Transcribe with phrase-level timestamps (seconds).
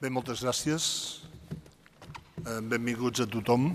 [0.00, 0.84] Bé, moltes gràcies.
[2.40, 3.66] Eh, Benvinguts a tothom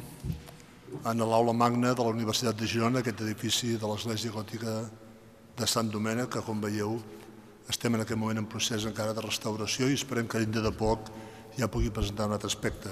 [1.05, 4.71] en l'aula magna de la Universitat de Girona, aquest edifici de l'Església Gòtica
[5.59, 6.95] de Sant Domènec, que com veieu
[7.69, 11.11] estem en aquest moment en procés encara de restauració i esperem que dintre de poc
[11.59, 12.89] ja pugui presentar un altre aspecte.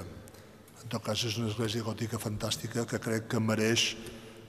[0.83, 3.95] En tot cas, és una església gòtica fantàstica que crec que mereix,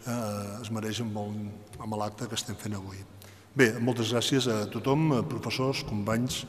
[0.04, 1.16] eh, es mereix amb,
[1.80, 3.00] amb l'acte que estem fent avui.
[3.56, 6.44] Bé, moltes gràcies a tothom, professors, companys,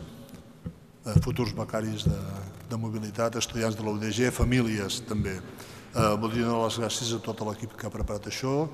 [1.05, 2.17] a futurs becaris de,
[2.69, 5.37] de mobilitat, estudiants de la famílies també.
[5.95, 8.67] Eh, voldria donar les gràcies a tot l'equip que ha preparat això,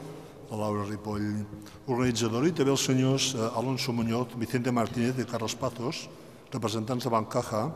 [0.50, 1.44] la Laura Ripoll,
[1.88, 6.08] organitzadora, i també els senyors eh, Alonso Muñoz, Vicente Martínez i Carles Pazos,
[6.52, 7.68] representants de Bancaja,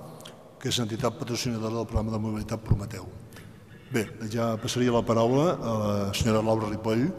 [0.59, 3.05] que és l'entitat patrocinadora del programa de mobilitat Prometeu.
[3.91, 7.09] Bé, ja passaria la paraula a la senyora Laura Ripoll,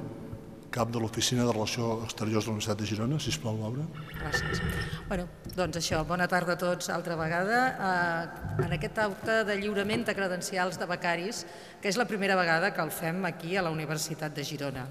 [0.76, 3.18] cap de l'Oficina de Relació Exteriors de la Universitat de Girona.
[3.22, 3.86] Sisplau, Laura.
[4.18, 4.60] Gràcies.
[5.08, 5.24] Bueno,
[5.56, 7.62] doncs això, bona tarda a tots altra vegada.
[7.72, 11.46] Eh, en aquest acte de lliurament de credencials de becaris,
[11.80, 14.84] que és la primera vegada que el fem aquí a la Universitat de Girona.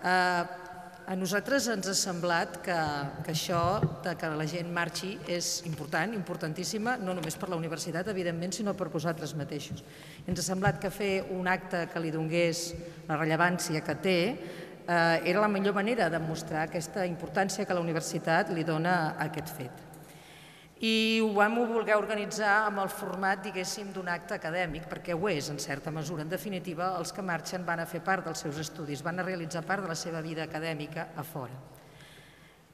[0.00, 0.60] Eh,
[1.02, 2.78] a nosaltres ens ha semblat que,
[3.26, 3.60] que això
[4.04, 8.72] de que la gent marxi és important, importantíssima, no només per la universitat, evidentment, sinó
[8.78, 9.82] per vosaltres mateixos.
[10.24, 12.70] Ens ha semblat que fer un acte que li donés
[13.10, 14.18] la rellevància que té
[14.88, 19.26] eh, era la millor manera de mostrar aquesta importància que la universitat li dona a
[19.28, 19.88] aquest fet.
[20.82, 25.46] I ho vam voler organitzar amb el format, diguéssim, d'un acte acadèmic, perquè ho és,
[25.52, 26.24] en certa mesura.
[26.26, 29.62] En definitiva, els que marxen van a fer part dels seus estudis, van a realitzar
[29.62, 31.54] part de la seva vida acadèmica a fora.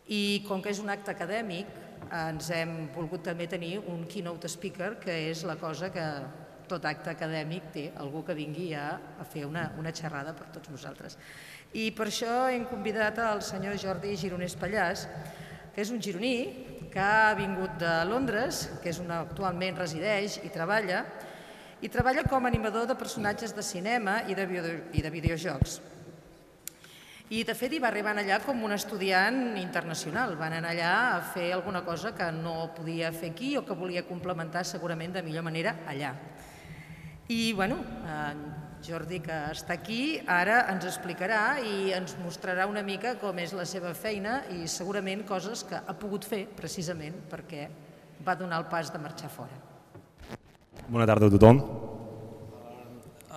[0.09, 1.69] I com que és un acte acadèmic,
[2.09, 6.07] ens hem volgut també tenir un keynote speaker, que és la cosa que
[6.69, 8.89] tot acte acadèmic té algú que vingui a,
[9.21, 11.17] a fer una, una xerrada per tots nosaltres.
[11.77, 15.05] I per això hem convidat al senyor Jordi Gironès Pallàs,
[15.75, 20.53] que és un gironí que ha vingut de Londres, que és una, actualment resideix i
[20.55, 21.05] treballa,
[21.85, 24.49] i treballa com a animador de personatges de cinema i de,
[24.97, 25.79] i de videojocs.
[27.29, 30.33] I de fet hi va arribar allà com un estudiant internacional.
[30.41, 34.07] Van anar allà a fer alguna cosa que no podia fer aquí o que volia
[34.09, 36.15] complementar segurament de millor manera allà.
[37.29, 37.77] I bueno,
[38.09, 38.41] en
[38.85, 43.67] Jordi, que està aquí, ara ens explicarà i ens mostrarà una mica com és la
[43.69, 47.69] seva feina i segurament coses que ha pogut fer precisament perquè
[48.25, 49.59] va donar el pas de marxar fora.
[50.89, 51.63] Bona tarda a tothom.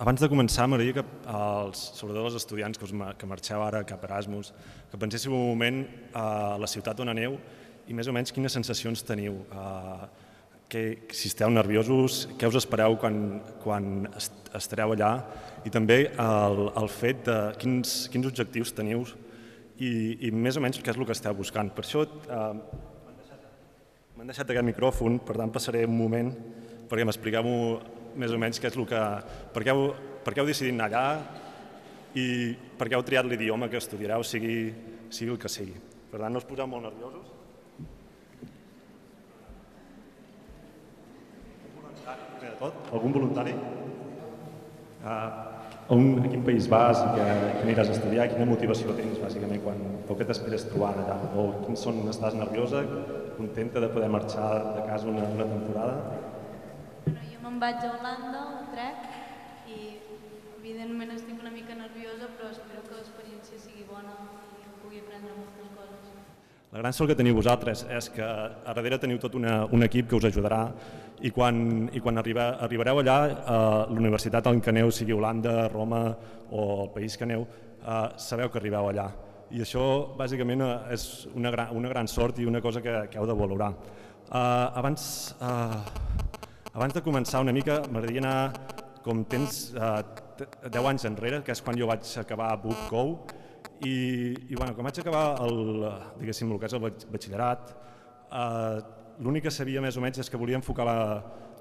[0.02, 4.02] Abans de començar, m'agradaria que els, sobretot els estudiants que, us, que marxeu ara cap
[4.02, 4.54] a Erasmus,
[4.90, 5.84] que penséssiu un moment
[6.18, 7.38] a la ciutat on aneu
[7.86, 9.44] i més o menys quines sensacions teniu.
[9.52, 10.08] Uh,
[10.72, 14.06] que, si esteu nerviosos, què us espereu quan, quan
[14.56, 15.12] estareu allà
[15.68, 19.04] i també el, el fet de quins, quins objectius teniu
[19.82, 19.92] i,
[20.28, 21.74] i més o menys què és el que esteu buscant.
[21.76, 22.54] Per això eh,
[24.16, 26.32] m'han deixat aquest micròfon, per tant passaré un moment
[26.88, 27.52] perquè m'expliqueu
[28.22, 29.04] més o menys què és el que...
[29.52, 29.86] Per què heu,
[30.24, 31.06] per què heu decidit anar allà
[32.16, 32.26] i
[32.80, 34.58] per què heu triat l'idioma que estudiareu, sigui,
[35.12, 35.76] sigui el que sigui.
[36.12, 37.41] Per tant, no us poseu molt nerviosos.
[42.62, 42.92] Tot?
[42.94, 43.54] Algun voluntari?
[45.02, 45.30] Uh,
[45.90, 47.25] on, a quin país vas i que,
[47.56, 48.28] que aniràs a estudiar?
[48.30, 51.18] Quina motivació tens, bàsicament, quan, o què t'esperes trobar allà?
[51.34, 52.84] O quins són, estàs nerviosa,
[53.40, 55.98] contenta de poder marxar de casa una, una temporada?
[57.08, 59.10] Bueno, jo me'n vaig a Holanda, a Trek,
[59.74, 59.80] i
[60.60, 64.13] evidentment estic una mica nerviosa, però espero que l'experiència sigui bona
[64.62, 66.12] i pugui aprendre moltes coses.
[66.72, 70.06] La gran sort que teniu vosaltres és que a darrere teniu tot una, un equip
[70.08, 70.62] que us ajudarà
[71.22, 73.58] i quan, i quan arriba, arribareu allà, a
[73.92, 76.02] l'universitat en què aneu, sigui Holanda, Roma
[76.50, 79.08] o el país que aneu, eh, sabeu que arribeu allà.
[79.52, 79.84] I això,
[80.18, 83.36] bàsicament, eh, és una gran, una gran sort i una cosa que, que heu de
[83.38, 83.74] valorar.
[84.32, 85.82] Uh, abans, uh,
[86.72, 90.00] abans de començar una mica, m'agradaria anar com tens uh,
[90.64, 93.04] 10 anys enrere, que és quan jo vaig acabar a BookGo,
[93.84, 93.94] i,
[94.50, 96.32] i bueno, quan vaig acabar el, el que
[96.70, 97.74] és el batxillerat,
[98.32, 101.00] eh, l'únic que sabia més o menys és que volia enfocar la,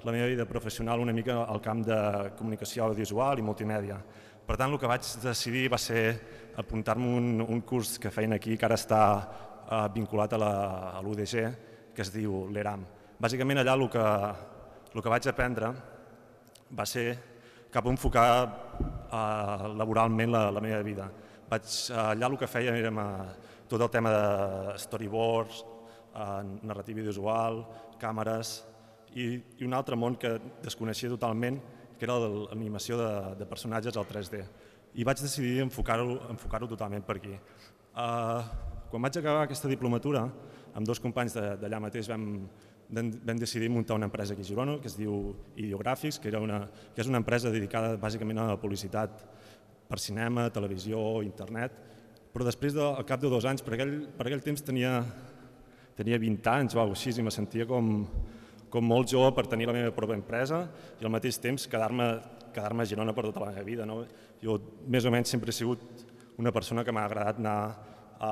[0.01, 1.97] la meva vida professional una mica al camp de
[2.37, 3.99] comunicació audiovisual i multimèdia.
[4.47, 6.01] Per tant, el que vaig decidir va ser
[6.57, 10.39] apuntar-me un, un curs que feien aquí, que ara està eh, vinculat a
[11.05, 11.35] l'UDG,
[11.93, 12.83] que es diu l'ERAM.
[13.21, 14.05] Bàsicament allà el que,
[14.95, 15.69] el que vaig aprendre
[16.73, 17.05] va ser
[17.71, 21.11] cap a enfocar eh, laboralment la, la meva vida.
[21.51, 21.69] Vaig,
[22.09, 22.91] allà el que feia era
[23.69, 25.61] tot el tema de storyboards,
[26.15, 27.63] eh, narrativa visual,
[28.01, 28.59] càmeres
[29.15, 31.59] i, i un altre món que desconeixia totalment,
[31.97, 33.11] que era l'animació de,
[33.41, 34.41] de personatges al 3D.
[34.97, 37.35] I vaig decidir enfocar-ho enfocar, totalment per aquí.
[37.91, 38.41] Uh,
[38.91, 40.25] quan vaig acabar aquesta diplomatura,
[40.75, 42.25] amb dos companys d'allà mateix vam,
[42.91, 46.65] vam decidir muntar una empresa aquí a Girona que es diu Ideogràfics, que, era una,
[46.95, 49.23] que és una empresa dedicada bàsicament a la publicitat
[49.91, 51.75] per cinema, televisió, internet,
[52.31, 55.01] però després, de, al cap de dos anys, per aquell, per aquell temps tenia,
[56.01, 57.91] tenia 20 anys o alguna així i me sentia com,
[58.73, 60.63] com molt jove per tenir la meva pròpia empresa
[60.99, 62.07] i al mateix temps quedar-me
[62.51, 63.85] quedar a Girona per tota la meva vida.
[63.85, 64.01] No?
[64.41, 64.57] Jo
[64.87, 65.83] més o menys sempre he sigut
[66.41, 67.57] una persona que m'ha agradat anar
[68.19, 68.31] a,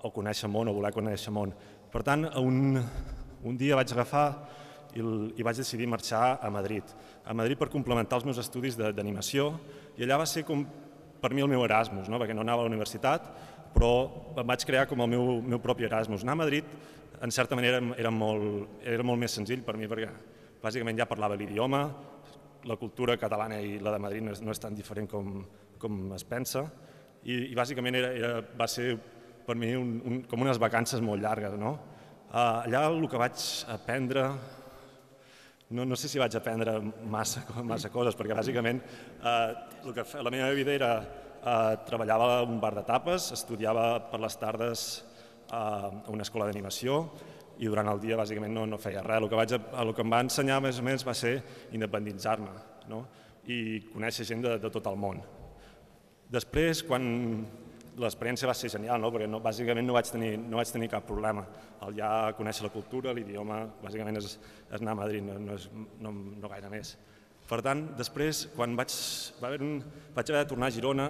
[0.00, 1.52] a conèixer món o voler conèixer món.
[1.92, 2.80] Per tant, un,
[3.44, 4.26] un dia vaig agafar
[4.96, 6.84] i, i vaig decidir marxar a Madrid.
[7.24, 9.52] A Madrid per complementar els meus estudis d'animació
[9.98, 10.64] i allà va ser com
[11.18, 12.18] per mi el meu Erasmus, no?
[12.20, 13.26] perquè no anava a la universitat,
[13.74, 13.92] però
[14.38, 16.24] em vaig crear com el meu, meu propi Erasmus.
[16.26, 16.64] Anar a Madrid,
[17.22, 20.10] en certa manera, era molt, era molt més senzill per mi, perquè
[20.62, 21.82] bàsicament ja parlava l'idioma,
[22.68, 25.42] la cultura catalana i la de Madrid no és, no és tan diferent com,
[25.78, 26.66] com es pensa,
[27.24, 28.92] i, i bàsicament era, era, va ser
[29.46, 31.56] per mi un, un, com unes vacances molt llargues.
[31.58, 31.76] No?
[32.28, 34.26] Uh, allà el que vaig aprendre,
[35.72, 36.76] no, no sé si vaig aprendre
[37.08, 39.54] massa, massa coses, perquè bàsicament uh,
[39.84, 40.92] el que, la meva vida era
[41.42, 44.86] uh, treballava a un bar de tapes, estudiava per les tardes
[45.50, 47.04] uh, a una escola d'animació
[47.58, 49.22] i durant el dia bàsicament no, no feia res.
[49.22, 51.38] El que, vaig, el que em va ensenyar més o menys va ser
[51.74, 52.52] independitzar-me
[52.90, 53.04] no?
[53.50, 55.22] i conèixer gent de, de tot el món.
[56.30, 57.08] Després, quan
[57.98, 59.10] l'experiència va ser genial, no?
[59.14, 61.44] perquè no, bàsicament no vaig, tenir, no vaig tenir cap problema.
[61.86, 64.36] El ja conèixer la cultura, l'idioma, bàsicament és,
[64.68, 65.68] és anar a Madrid, no, no, és,
[66.04, 66.94] no, no gaire més.
[67.48, 68.92] Per tant, després, quan vaig,
[69.40, 69.78] va haver un,
[70.14, 71.08] vaig haver de tornar a Girona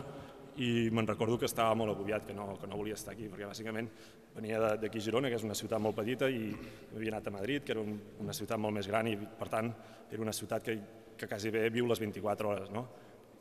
[0.59, 3.47] i me'n recordo que estava molt agobiat, que no, que no volia estar aquí, perquè
[3.47, 3.89] bàsicament
[4.35, 6.51] venia d'aquí Girona, que és una ciutat molt petita, i
[6.97, 7.95] havia anat a Madrid, que era un,
[8.25, 9.71] una ciutat molt més gran, i per tant
[10.11, 10.79] era una ciutat que,
[11.19, 12.73] que quasi bé viu les 24 hores.
[12.75, 12.87] No?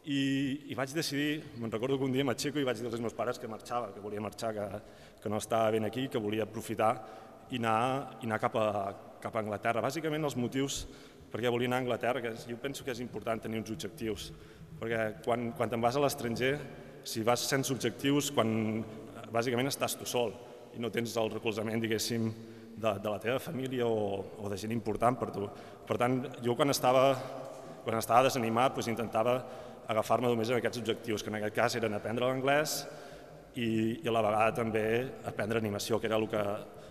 [0.08, 0.22] I,
[0.72, 3.42] i vaig decidir, me'n recordo que un dia m'aixeco i vaig dir als meus pares
[3.42, 4.68] que marxava, que volia marxar, que,
[5.24, 6.94] que no estava ben aquí, que volia aprofitar
[7.52, 8.88] i anar, i anar cap, a,
[9.24, 9.84] cap a Anglaterra.
[9.84, 10.84] Bàsicament els motius
[11.32, 14.30] perquè volia anar a Anglaterra, que jo penso que és important tenir uns objectius,
[14.80, 16.54] perquè quan, quan te'n vas a l'estranger,
[17.08, 18.84] si vas sense objectius, quan
[19.32, 20.34] bàsicament estàs tu sol
[20.76, 22.28] i no tens el recolzament, diguéssim,
[22.78, 25.48] de, de la teva família o, o de gent important per tu.
[25.88, 27.10] Per tant, jo quan estava,
[27.86, 29.40] quan estava desanimat doncs intentava
[29.90, 32.82] agafar-me només en aquests objectius, que en aquest cas eren aprendre l'anglès
[33.56, 33.70] i,
[34.04, 34.86] i a la vegada també
[35.32, 36.44] aprendre animació, que era el que,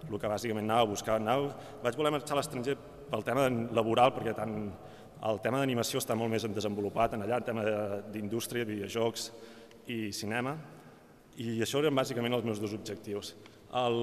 [0.08, 1.20] el que bàsicament anava a buscar.
[1.20, 1.52] Anava,
[1.84, 2.74] vaig voler marxar a l'estranger
[3.12, 3.46] pel tema
[3.76, 4.56] laboral, perquè tant
[5.26, 7.68] el tema d'animació està molt més desenvolupat en allà, el tema
[8.10, 9.30] d'indústria, videojocs
[9.92, 10.56] i cinema,
[11.42, 13.34] i això eren bàsicament els meus dos objectius.
[13.76, 13.98] El,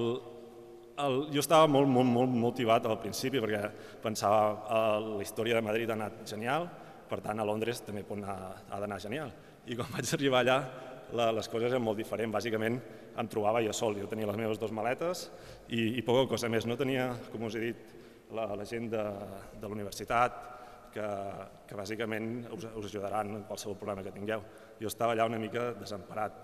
[1.02, 3.62] el, jo estava molt, molt, molt motivat al principi perquè
[4.02, 6.68] pensava que la història de Madrid ha anat genial,
[7.10, 8.38] per tant, a Londres també pot anar,
[8.70, 9.32] ha d'anar genial.
[9.66, 10.58] I quan vaig arribar allà,
[11.14, 12.32] la, les coses eren molt diferents.
[12.34, 12.80] Bàsicament,
[13.20, 13.98] em trobava jo sol.
[14.00, 15.28] Jo tenia les meves dues maletes
[15.68, 16.66] i, i poca cosa més.
[16.66, 17.94] No tenia, com us he dit,
[18.34, 19.04] la, la gent de,
[19.60, 20.40] de la universitat,
[20.94, 21.08] que,
[21.68, 24.44] que bàsicament us, us ajudaran en qualsevol problema que tingueu.
[24.80, 26.36] Jo estava allà una mica desemparat,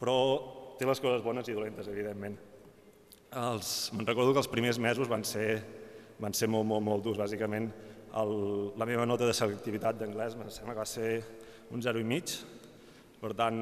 [0.00, 0.16] però
[0.78, 2.38] té les coses bones i dolentes, evidentment.
[3.36, 5.60] Els, me'n recordo que els primers mesos van ser,
[6.18, 7.20] van ser molt, molt, molt durs.
[7.20, 7.68] Bàsicament,
[8.18, 8.32] el,
[8.80, 11.10] la meva nota de selectivitat d'anglès em sembla que va ser
[11.70, 12.32] un 0 i mig,
[13.20, 13.60] per tant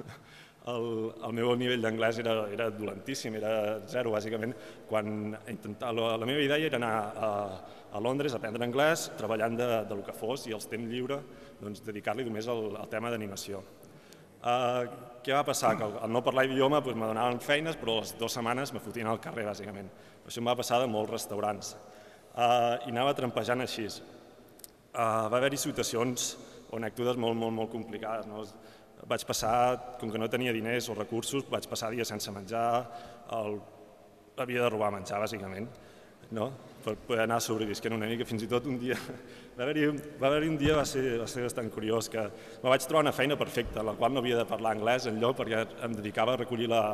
[0.72, 0.88] el,
[1.28, 3.52] el meu nivell d'anglès era, era dolentíssim, era
[3.90, 4.56] zero bàsicament.
[4.88, 7.30] Quan intentar, la, la meva idea era anar a,
[7.92, 11.22] a Londres a aprendre anglès, treballant de, de lo que fos i els temps lliure
[11.60, 13.62] doncs, dedicar-li només al, al tema d'animació.
[14.38, 14.84] Uh,
[15.24, 15.72] què va passar?
[15.78, 19.10] Que al no parlar idioma doncs, me donaven feines, però les dues setmanes me fotien
[19.10, 19.90] al carrer, bàsicament.
[20.26, 23.88] Això em va passar de molts restaurants uh, i anava trempejant així.
[23.88, 26.30] Uh, va haver-hi situacions
[26.68, 28.28] o anècdotes molt, molt, molt complicades.
[28.30, 28.44] No?
[29.08, 29.52] Vaig passar,
[29.98, 32.70] com que no tenia diners o recursos, vaig passar dies sense menjar,
[33.38, 33.60] el...
[34.38, 35.64] havia de robar menjar, bàsicament,
[36.30, 36.44] no?
[36.88, 38.26] Per poder anar sobrevisquent una mica.
[38.28, 38.96] Fins i tot un dia,
[39.56, 39.88] va haver-hi
[40.20, 42.24] va haver un dia, va ser, va ser bastant curiós, que
[42.62, 45.64] me vaig trobar una feina perfecta, la qual no havia de parlar anglès enlloc perquè
[45.86, 46.84] em dedicava a recollir la,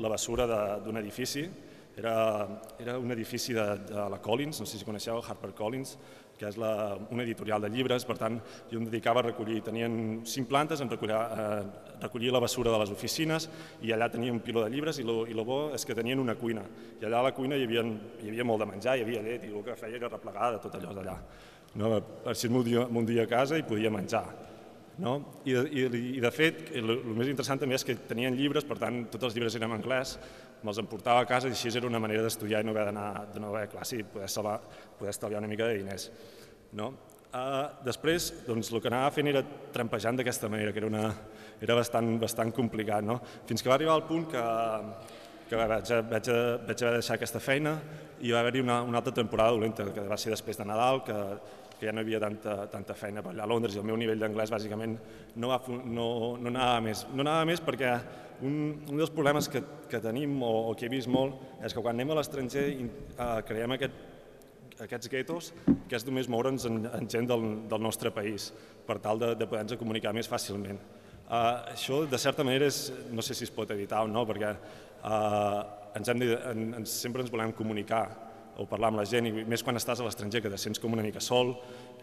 [0.00, 0.48] la bessura
[0.84, 1.48] d'un edifici
[2.00, 2.16] era,
[2.80, 5.96] era un edifici de, de la Collins, no sé si coneixeu Harper Collins,
[6.40, 8.38] que és la, una editorial de llibres, per tant,
[8.70, 12.78] jo em dedicava a recollir, tenien cinc plantes, em recollia, eh, recollia la bessura de
[12.80, 13.50] les oficines
[13.84, 16.22] i allà tenia un piló de llibres i lo, i lo bo és que tenien
[16.22, 16.64] una cuina.
[16.96, 17.84] I allà a la cuina hi havia,
[18.24, 20.62] hi havia molt de menjar, hi havia llet i el que feia era replegar de
[20.64, 21.18] tot allò d'allà.
[21.80, 21.98] No?
[22.32, 24.24] Així m'ho dia a casa i podia menjar.
[25.00, 25.14] No?
[25.48, 25.84] I, i,
[26.16, 29.28] I de fet, el, el més interessant també és que tenien llibres, per tant, tots
[29.28, 30.16] els llibres eren en anglès,
[30.64, 33.40] me'ls emportava a casa i així era una manera d'estudiar i no haver d'anar de
[33.40, 34.58] no haver a classe i poder, salvar,
[34.98, 36.10] poder estalviar una mica de diners.
[36.72, 36.92] No?
[37.30, 41.04] Uh, després, doncs, el que anava fent era trampejant d'aquesta manera, que era, una,
[41.62, 43.20] era bastant, bastant complicat, no?
[43.46, 44.42] fins que va arribar al punt que,
[45.46, 47.76] que vaig, vaig, vaig haver de deixar aquesta feina
[48.20, 51.16] i va haver-hi una, una altra temporada dolenta, que va ser després de Nadal, que,
[51.78, 53.96] que ja no hi havia tanta, tanta feina per allà a Londres i el meu
[53.96, 54.98] nivell d'anglès bàsicament
[55.36, 57.06] no, va, no, no anava més.
[57.14, 57.94] No anava més perquè
[58.46, 58.54] un,
[58.88, 61.96] un dels problemes que, que tenim o, o que he vist molt és que quan
[61.96, 64.08] anem a l'estranger eh, creiem aquest
[64.80, 65.50] aquests guetos,
[65.88, 68.50] que és només moure'ns en, en gent del, del nostre país
[68.86, 70.80] per tal de, de poder-nos comunicar més fàcilment.
[71.30, 74.50] Uh, això, de certa manera, és, no sé si es pot evitar o no, perquè
[74.50, 75.60] uh,
[76.00, 78.02] ens hem de, en, en, sempre ens volem comunicar
[78.60, 80.96] o parlar amb la gent, i més quan estàs a l'estranger, que te sents com
[80.96, 81.54] una mica sol,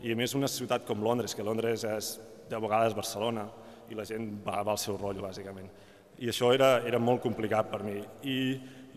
[0.06, 2.14] i a més una ciutat com Londres, que Londres és
[2.48, 3.50] de vegades Barcelona,
[3.92, 5.68] i la gent va, va al seu rotllo, bàsicament.
[6.20, 8.00] I això era, era molt complicat per mi.
[8.26, 8.38] I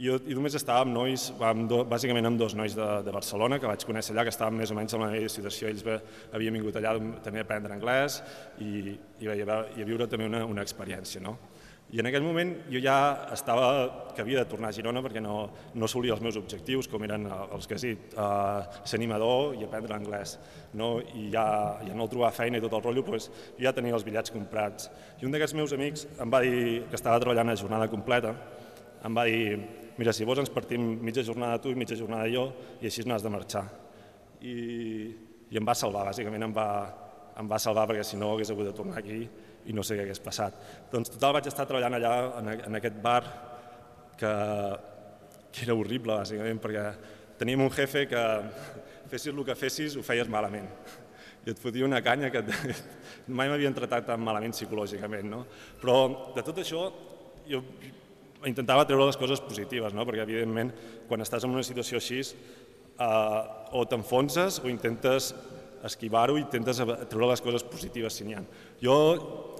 [0.00, 3.58] jo, i només estava amb nois, amb do, bàsicament amb dos nois de, de Barcelona,
[3.60, 5.68] que vaig conèixer allà, que estaven més o menys en la meva situació.
[5.68, 5.98] Ells ve,
[6.32, 8.22] havien vingut allà també a aprendre anglès
[8.64, 11.20] i, i, a, i a viure també una, una experiència.
[11.24, 11.36] No?
[11.90, 12.96] I en aquell moment jo ja
[13.34, 13.70] estava
[14.14, 17.26] que havia de tornar a Girona perquè no, no assolia els meus objectius, com eren
[17.26, 20.36] els que has dit, uh, ser animador i aprendre anglès.
[20.78, 20.92] No?
[21.00, 21.44] I ja,
[21.82, 23.26] ja no trobar feina i tot el rotllo, doncs,
[23.58, 24.86] ja tenia els bitllets comprats.
[25.18, 28.36] I un d'aquests meus amics em va dir que estava treballant a jornada completa,
[29.02, 29.58] em va dir,
[29.98, 33.18] mira, si vols ens partim mitja jornada tu i mitja jornada jo i així no
[33.18, 33.66] has de marxar.
[34.46, 34.56] I,
[35.50, 36.70] i em va salvar, bàsicament em va,
[37.40, 39.24] em va salvar perquè si no hagués hagut de tornar aquí
[39.66, 40.56] i no sé què hagués passat.
[40.92, 43.20] Doncs total vaig estar treballant allà en, en aquest bar
[44.20, 44.32] que,
[45.52, 46.86] que era horrible, bàsicament, perquè
[47.40, 48.24] teníem un jefe que
[49.10, 50.68] fessis el que fessis ho feies malament
[51.46, 52.42] i et fotia una canya que
[53.38, 55.30] mai m'havien tratat tan malament psicològicament.
[55.30, 55.44] No?
[55.80, 55.96] Però
[56.36, 56.84] de tot això
[57.48, 57.62] jo
[58.48, 60.04] intentava treure les coses positives, no?
[60.08, 60.72] perquè evidentment
[61.08, 63.40] quan estàs en una situació així eh,
[63.76, 65.32] o t'enfonses o intentes
[65.88, 68.44] esquivar-ho i intentes treure les coses positives si n'hi ha.
[68.82, 68.96] Jo,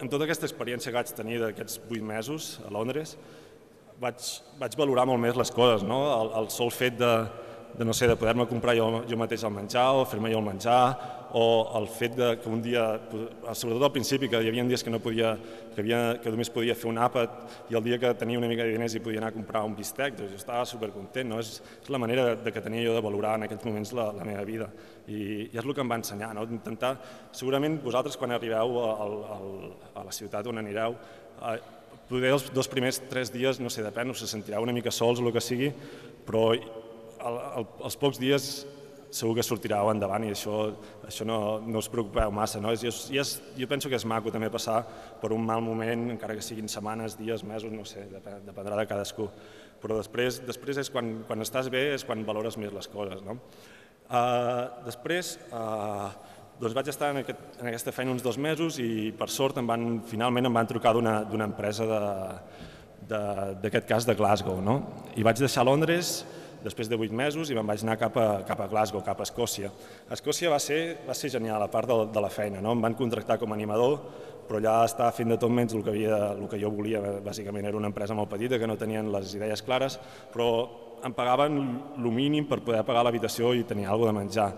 [0.01, 3.17] amb tota aquesta experiència que vaig tenir d'aquests vuit mesos a Londres,
[4.01, 4.27] vaig,
[4.61, 6.01] vaig valorar molt més les coses, no?
[6.17, 7.13] el, el sol fet de,
[7.77, 10.47] de, no sé, de poder-me comprar jo, jo mateix el menjar o fer-me jo el
[10.47, 10.83] menjar
[11.33, 12.85] o el fet de que un dia,
[13.53, 15.37] sobretot al principi, que hi havia dies que no podia,
[15.75, 18.67] que, havia, que només podia fer un àpat i el dia que tenia una mica
[18.67, 21.39] de diners i podia anar a comprar un bistec, doncs jo estava supercontent, no?
[21.39, 24.11] és, és la manera de, de que tenia jo de valorar en aquells moments la,
[24.17, 24.71] la meva vida
[25.07, 26.47] i, i és el que em va ensenyar, no?
[26.51, 26.97] intentar,
[27.37, 29.15] segurament vosaltres quan arribeu al,
[29.95, 30.99] a la ciutat on anireu,
[31.47, 31.59] eh,
[32.11, 35.27] poder els dos primers tres dies, no sé, depèn, us sentireu una mica sols o
[35.27, 35.71] el que sigui,
[36.27, 38.51] però el, el, els pocs dies
[39.11, 40.57] segur que sortirà endavant i això,
[41.07, 42.61] això no, no us preocupeu massa.
[42.63, 42.73] No?
[42.73, 44.81] És, és, jo penso que és maco també passar
[45.21, 48.07] per un mal moment, encara que siguin setmanes, dies, mesos, no sé,
[48.47, 49.29] dependrà de cadascú.
[49.81, 53.23] Però després, després és quan, quan estàs bé és quan valores més les coses.
[53.27, 53.39] No?
[54.11, 56.11] Uh, després, uh,
[56.61, 59.67] doncs vaig estar en, aquest, en aquesta feina uns dos mesos i per sort em
[59.67, 61.87] van, finalment em van trucar d'una empresa
[63.09, 64.61] d'aquest cas de Glasgow.
[64.63, 64.77] No?
[65.17, 66.21] I vaig deixar Londres
[66.65, 69.27] després de vuit mesos i me'n vaig anar cap a, cap a Glasgow, cap a
[69.29, 69.71] Escòcia.
[70.13, 72.61] Escòcia va ser, va ser genial, a part de, de la feina.
[72.65, 72.75] No?
[72.77, 73.99] Em van contractar com a animador,
[74.49, 77.01] però allà estava fent de tot menys el que, havia, el que jo volia.
[77.25, 80.01] Bàsicament era una empresa molt petita, que no tenien les idees clares,
[80.35, 80.51] però
[81.07, 81.57] em pagaven
[81.97, 84.51] el mínim per poder pagar l'habitació i tenir alguna de menjar.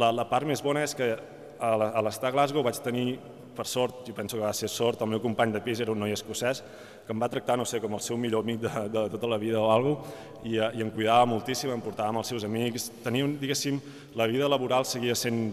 [0.00, 1.12] La, la part més bona és que
[1.60, 3.18] a l'estar a Glasgow vaig tenir
[3.60, 6.00] per sort, jo penso que va ser sort, el meu company de pis era un
[6.00, 6.62] noi escocès
[7.04, 9.38] que em va tractar, no sé, com el seu millor amic de, de tota la
[9.42, 12.46] vida o alguna cosa, i, eh, i em cuidava moltíssim, em portava amb els seus
[12.48, 13.80] amics, tenia, diguéssim,
[14.16, 15.50] la vida laboral seguia sent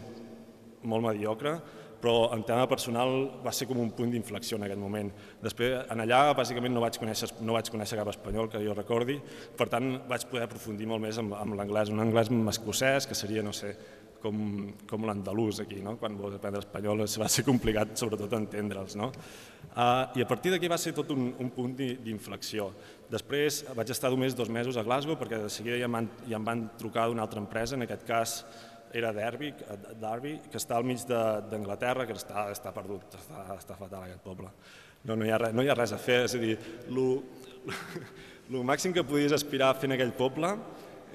[0.88, 1.58] molt mediocre,
[1.98, 3.10] però en tema personal
[3.44, 5.10] va ser com un punt d'inflexió en aquell moment.
[5.42, 9.18] Després, en allà, bàsicament, no vaig, conèixer, no vaig conèixer cap espanyol que jo recordi,
[9.58, 13.44] per tant, vaig poder aprofundir molt més amb, amb l'anglès, un anglès escocès, que seria,
[13.44, 13.74] no sé,
[14.22, 14.38] com,
[14.90, 15.96] com l'andalús aquí, no?
[16.02, 18.98] quan vols aprendre espanyol va ser complicat sobretot entendre'ls.
[19.00, 19.12] No?
[19.78, 22.72] Uh, I a partir d'aquí va ser tot un, un punt d'inflexió.
[23.12, 25.90] Després vaig estar només dos mesos a Glasgow perquè de seguida ja
[26.28, 28.40] ja em van trucar d'una altra empresa, en aquest cas
[28.94, 29.52] era Derby,
[30.00, 34.52] Derby que està al mig d'Anglaterra, que està, està perdut, està, està fatal aquest poble.
[35.04, 36.56] No, no, hi ha res, no hi ha res a fer, és a dir,
[38.48, 40.54] el màxim que podies aspirar fent aquell poble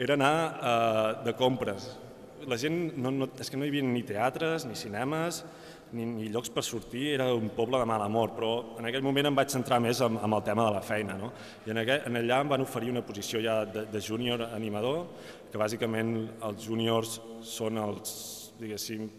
[0.00, 1.90] era anar uh, de compres,
[2.48, 5.42] la gent, no, no, és que no hi havia ni teatres, ni cinemes,
[5.92, 9.28] ni, ni llocs per sortir, era un poble de mal amor, però en aquell moment
[9.28, 11.16] em vaig centrar més en, en el tema de la feina.
[11.20, 11.32] No?
[11.66, 15.04] I en, aquell, en allà em van oferir una posició ja de, de júnior animador,
[15.52, 16.14] que bàsicament
[16.48, 18.14] els júniors són els,
[18.60, 19.10] diguéssim,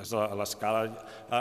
[0.00, 0.84] és a l'escala,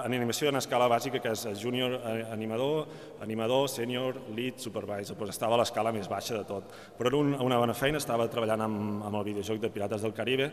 [0.01, 2.89] en animació una escala bàsica que és júnior eh, animador,
[3.23, 6.73] animador, sènior, lead, supervisor, doncs estava a l'escala més baixa de tot.
[6.97, 10.49] Però era una bona feina, estava treballant amb, amb el videojoc de Pirates del Caribe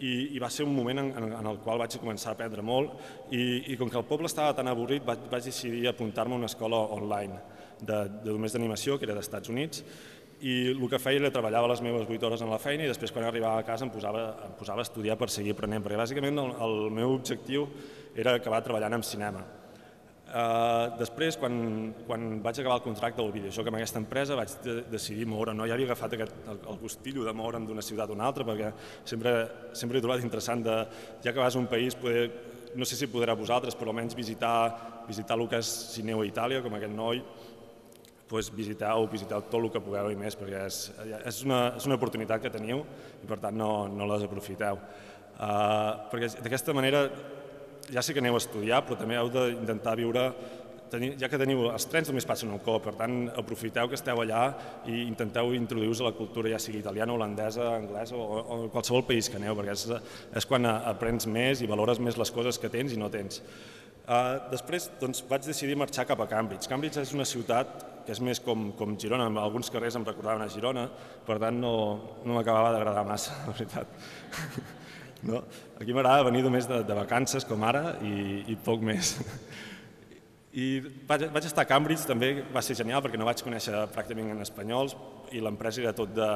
[0.00, 2.94] i, i va ser un moment en, en el qual vaig començar a aprendre molt
[3.30, 6.50] i, i com que el poble estava tan avorrit vaig, vaig decidir apuntar-me a una
[6.50, 7.38] escola online
[7.80, 9.82] de, de només d'animació, que era dels Estats Units,
[10.44, 13.12] i el que feia era treballar les meves 8 hores en la feina i després
[13.14, 16.40] quan arribava a casa em posava, em posava a estudiar per seguir aprenent, perquè bàsicament
[16.42, 17.68] el, el meu objectiu
[18.14, 19.44] era acabar treballant en cinema.
[20.34, 21.54] Uh, després, quan,
[22.08, 25.52] quan vaig acabar el contracte del videojoc amb aquesta empresa, vaig de, decidir moure.
[25.54, 25.68] No?
[25.70, 28.72] Ja havia agafat aquest, el, el gustillo de moure'm d'una ciutat a una altra, perquè
[29.06, 29.34] sempre,
[29.78, 30.74] sempre he trobat interessant de,
[31.22, 32.24] ja que vas a un país, poder,
[32.74, 34.56] no sé si podrà vosaltres, però almenys visitar,
[35.06, 37.22] visitar el que és Cineu a Itàlia, com aquest noi,
[38.26, 40.80] pues, visiteu, visiteu tot el que pugueu i més, perquè és,
[41.20, 42.82] és, una, és una oportunitat que teniu
[43.22, 44.82] i per tant no, no les aprofiteu.
[45.34, 47.06] Uh, perquè d'aquesta manera
[47.92, 50.28] ja sé que aneu a estudiar, però també heu d'intentar viure
[50.94, 54.20] tenir, ja que teniu els trens només passen al cop, per tant aprofiteu que esteu
[54.22, 54.44] allà
[54.90, 59.30] i intenteu introduir-vos a la cultura, ja sigui italiana, holandesa, anglesa o, o qualsevol país
[59.30, 59.86] que aneu, perquè és,
[60.40, 63.42] és quan aprens més i valores més les coses que tens i no tens.
[64.04, 66.68] Uh, després doncs, vaig decidir marxar cap a Cambridge.
[66.68, 70.44] Cambridge és una ciutat que és més com, com Girona, en alguns carrers em recordaven
[70.44, 70.84] a Girona,
[71.24, 71.74] per tant no,
[72.20, 73.94] no m'acabava d'agradar massa, la veritat.
[75.24, 75.40] No?
[75.80, 79.16] Aquí m'agrada venir només de, de vacances, com ara, i, i poc més.
[80.54, 80.68] I
[81.08, 84.44] vaig, vaig estar a Cambridge, també va ser genial perquè no vaig conèixer pràcticament en
[84.44, 84.94] espanyols
[85.34, 86.28] i l'empresa era tot de,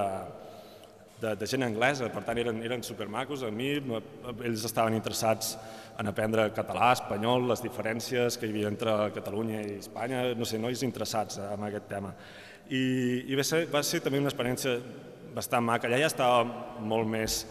[1.20, 5.55] de, de gent anglesa, per tant eren, eren supermacos a mi, ells estaven interessats
[5.98, 10.59] en aprendre català, espanyol, les diferències que hi havia entre Catalunya i Espanya, no sé,
[10.62, 12.14] nois interessats en aquest tema.
[12.68, 12.83] I,
[13.31, 14.77] i va, ser, va ser també una experiència
[15.35, 16.42] bastant maca, allà ja estava
[16.83, 17.44] molt més,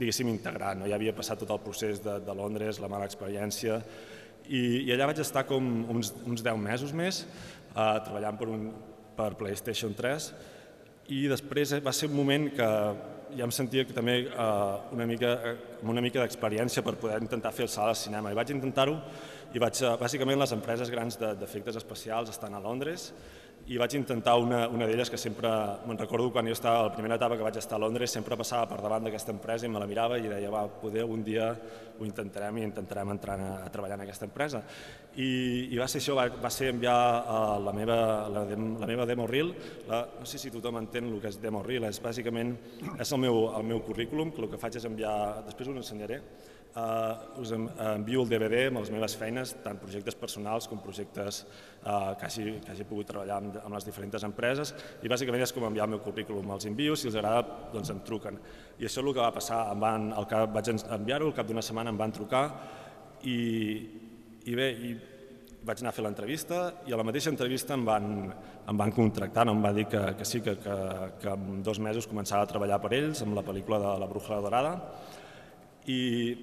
[0.00, 0.88] diguéssim, integrat, no?
[0.88, 3.80] ja havia passat tot el procés de, de Londres, la mala experiència,
[4.48, 7.22] i, i allà vaig estar com uns, uns 10 mesos més,
[7.74, 8.66] uh, treballant per, un,
[9.18, 10.32] per PlayStation 3,
[11.10, 12.70] i després va ser un moment que
[13.36, 17.20] ja em sentia que també eh, una mica, eh, amb una mica d'experiència per poder
[17.22, 18.32] intentar fer el salt al cinema.
[18.32, 18.96] I vaig intentar-ho
[19.54, 23.10] i vaig, eh, bàsicament les empreses grans d'efectes de, especials estan a Londres
[23.68, 25.50] i vaig intentar una, una d'elles que sempre,
[25.86, 28.66] me'n recordo quan jo estava, la primera etapa que vaig estar a Londres, sempre passava
[28.70, 31.52] per davant d'aquesta empresa i me la mirava i deia, va, poder un dia
[32.00, 34.62] ho intentarem i intentarem entrar a, a treballar en aquesta empresa.
[35.14, 37.98] I, i va ser això, va, va ser enviar uh, la, meva,
[38.32, 39.52] la, la meva demo reel,
[39.90, 42.56] la, no sé si tothom entén el que és demo reel, és bàsicament
[42.96, 46.22] és el meu, el meu currículum, que el que faig és enviar, després us ensenyaré,
[46.70, 52.12] Uh, us envio el DVD amb les meves feines, tant projectes personals com projectes uh,
[52.14, 54.70] que, hagi, que hagi pogut treballar amb, amb les diferents empreses
[55.02, 56.52] i bàsicament és com enviar el meu currículum.
[56.54, 57.42] Els envio, si els agrada,
[57.74, 58.38] doncs em truquen.
[58.78, 61.50] I això és el que va passar, em van, el que vaig enviar-ho, al cap
[61.50, 62.44] d'una setmana em van trucar
[63.26, 63.40] i,
[64.46, 64.94] i bé, i
[65.66, 68.06] vaig anar a fer l'entrevista i a la mateixa entrevista em van,
[68.70, 69.58] em van contractar, no?
[69.58, 70.76] em va dir que, que sí, que, que,
[71.20, 74.38] que en dos mesos començava a treballar per ells amb la pel·lícula de La Bruja
[74.40, 74.76] Dorada
[75.88, 76.00] i,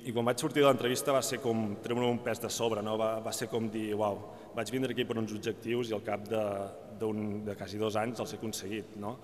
[0.09, 2.95] i quan vaig sortir de l'entrevista va ser com treure un pes de sobre, no?
[2.97, 4.21] va, va ser com dir, uau,
[4.57, 6.45] vaig vindre aquí per uns objectius i al cap de,
[7.05, 8.95] un, de quasi dos anys els he aconseguit.
[9.01, 9.17] No?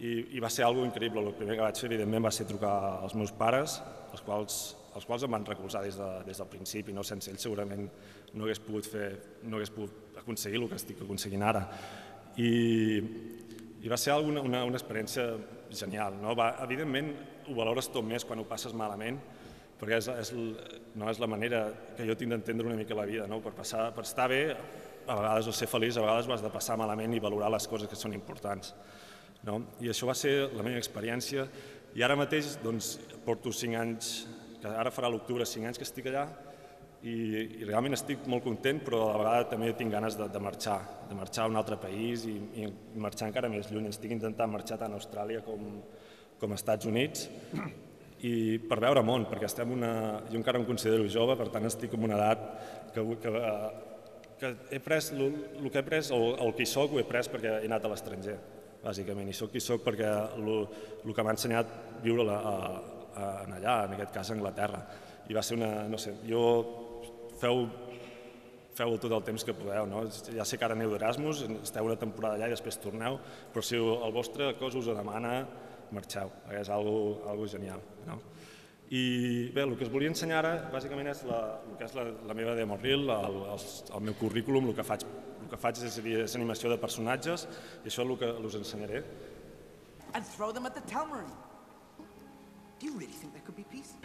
[0.00, 1.22] I, I va ser algo increïble.
[1.22, 3.78] El primer que vaig fer, evidentment, va ser trucar als meus pares,
[4.10, 4.58] els quals,
[4.98, 6.92] els quals em van recolzar des, de, des del principi.
[6.96, 7.06] No?
[7.06, 7.86] Sense ells segurament
[8.34, 9.08] no hagués pogut, fer,
[9.46, 11.64] no hagués pogut aconseguir el que estic aconseguint ara.
[12.42, 12.50] I,
[13.86, 15.30] i va ser una, una, una experiència
[15.70, 16.18] genial.
[16.20, 16.34] No?
[16.36, 17.14] Va, evidentment,
[17.46, 19.22] ho valores tot més quan ho passes malament,
[19.80, 20.32] perquè és, és,
[20.96, 23.40] no és la manera que jo tinc d'entendre una mica la vida, no?
[23.44, 24.42] per, passar, per estar bé,
[25.06, 27.68] a vegades o ser feliç, a vegades ho has de passar malament i valorar les
[27.70, 28.72] coses que són importants.
[29.46, 29.60] No?
[29.84, 31.46] I això va ser la meva experiència
[31.96, 34.10] i ara mateix doncs, porto 5 anys,
[34.62, 36.26] que ara farà l'octubre 5 anys que estic allà
[37.06, 37.14] i,
[37.60, 40.80] i realment estic molt content però a la vegada també tinc ganes de, de marxar,
[41.06, 42.68] de marxar a un altre país i, i
[43.02, 43.90] marxar encara més lluny.
[43.92, 45.68] Estic intentant marxar tant a Austràlia com,
[46.40, 47.28] com als Estats Units
[48.26, 48.32] i
[48.68, 49.92] per veure món, perquè estem una...
[50.30, 52.44] jo encara em considero jove, per tant estic en una edat
[52.94, 53.32] que, que,
[54.40, 57.06] que he pres, el, el que he pres, el, el que hi soc ho he
[57.08, 58.36] pres perquè he anat a l'estranger,
[58.82, 60.52] bàsicament, i soc qui soc perquè el,
[61.04, 61.72] el que m'ha ensenyat
[62.04, 64.84] viure la, a, a, a allà, en aquest cas a Anglaterra,
[65.26, 66.46] i va ser una, no sé, jo
[67.40, 67.66] feu
[68.76, 69.86] feu tot el temps que podeu.
[69.88, 70.02] No?
[70.36, 73.16] Ja sé que ara aneu d'Erasmus, esteu una temporada allà i després torneu,
[73.52, 75.38] però si el vostre cos us ho demana,
[75.94, 77.82] marxeu, és algo, algo genial.
[78.06, 78.18] No?
[78.90, 82.04] I bé, el que us volia ensenyar ara, bàsicament, és la, el que és la,
[82.28, 83.64] la meva demo reel, el, el,
[83.98, 85.02] el meu currículum, el que faig,
[85.42, 87.48] el que faig és, és animació de personatges,
[87.82, 89.02] i això és el que us ensenyaré.
[90.14, 91.34] And throw them at the Telmarine.
[92.78, 93.96] Do you really think there could be peace?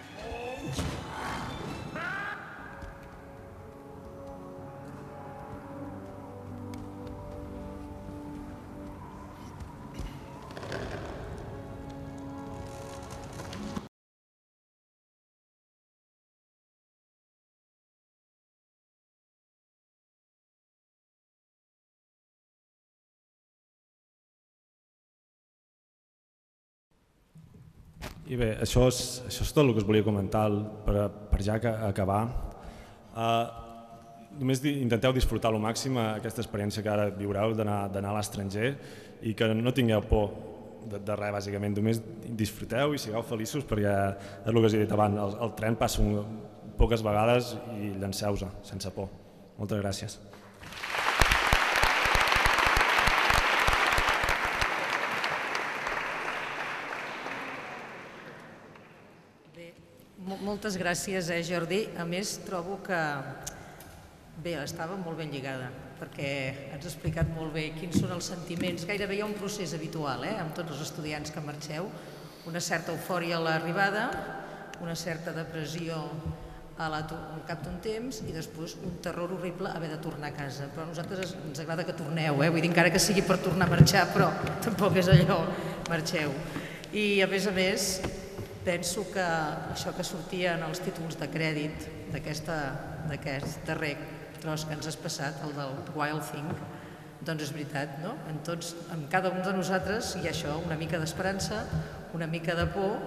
[28.31, 30.45] I bé, això és, això és tot el que us volia comentar
[30.85, 31.57] per, per ja
[31.89, 32.21] acabar.
[33.11, 33.41] Uh,
[34.39, 38.69] només intenteu disfrutar al màxim aquesta experiència que ara viureu d'anar a l'estranger
[39.27, 40.31] i que no tingueu por
[40.87, 41.75] de, de res, bàsicament.
[41.75, 41.99] Només
[42.39, 45.75] disfruteu i sigueu feliços perquè és el que us he dit abans, el, el tren
[45.75, 46.39] passa un,
[46.79, 49.11] poques vegades i llanceu-se sense por.
[49.59, 50.21] Moltes gràcies.
[60.51, 61.85] Moltes gràcies, eh, Jordi.
[61.97, 62.99] A més, trobo que
[64.43, 66.31] bé, estava molt ben lligada, perquè
[66.73, 68.85] ens ha explicat molt bé quins són els sentiments.
[68.89, 71.87] Gairebé hi ha un procés habitual eh, amb tots els estudiants que marxeu.
[72.49, 74.07] Una certa eufòria a l'arribada,
[74.81, 76.01] una certa depressió
[76.81, 80.35] a la, al cap d'un temps i després un terror horrible haver de tornar a
[80.35, 80.67] casa.
[80.73, 82.49] Però a nosaltres ens agrada que torneu, eh?
[82.49, 84.33] vull dir, encara que sigui per tornar a marxar, però
[84.65, 85.45] tampoc és allò,
[85.87, 86.33] marxeu.
[86.91, 87.93] I a més a més,
[88.65, 89.23] penso que
[89.73, 93.95] això que sortia en els títols de crèdit d'aquest darrer
[94.41, 96.49] tros que ens has passat, el del Wild Thing,
[97.25, 98.15] doncs és veritat, no?
[98.29, 101.61] En, tots, en cada un de nosaltres hi ha això, una mica d'esperança,
[102.13, 102.97] una mica de por,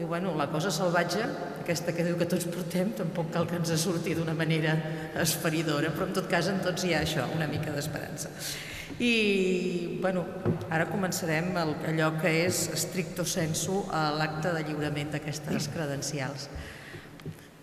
[0.00, 1.22] i bueno, la cosa salvatge,
[1.62, 4.74] aquesta que diu que tots portem, tampoc cal que ens surti d'una manera
[5.22, 8.32] esferidora, però en tot cas en tots hi ha això, una mica d'esperança.
[8.98, 10.24] I bueno,
[10.70, 13.82] ara començarem el, allò que és stricto sensu
[14.18, 16.48] l'acte de lliurament d'aquestes credencials.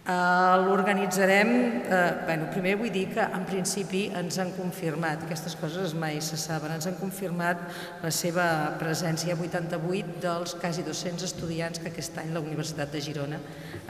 [0.02, 1.50] Uh, L'organitzarem,
[1.86, 6.40] uh, bueno, primer vull dir que en principi ens han confirmat, aquestes coses mai se
[6.42, 7.62] saben, ens han confirmat
[8.02, 8.48] la seva
[8.82, 13.38] presència 88 dels quasi 200 estudiants que aquest any la Universitat de Girona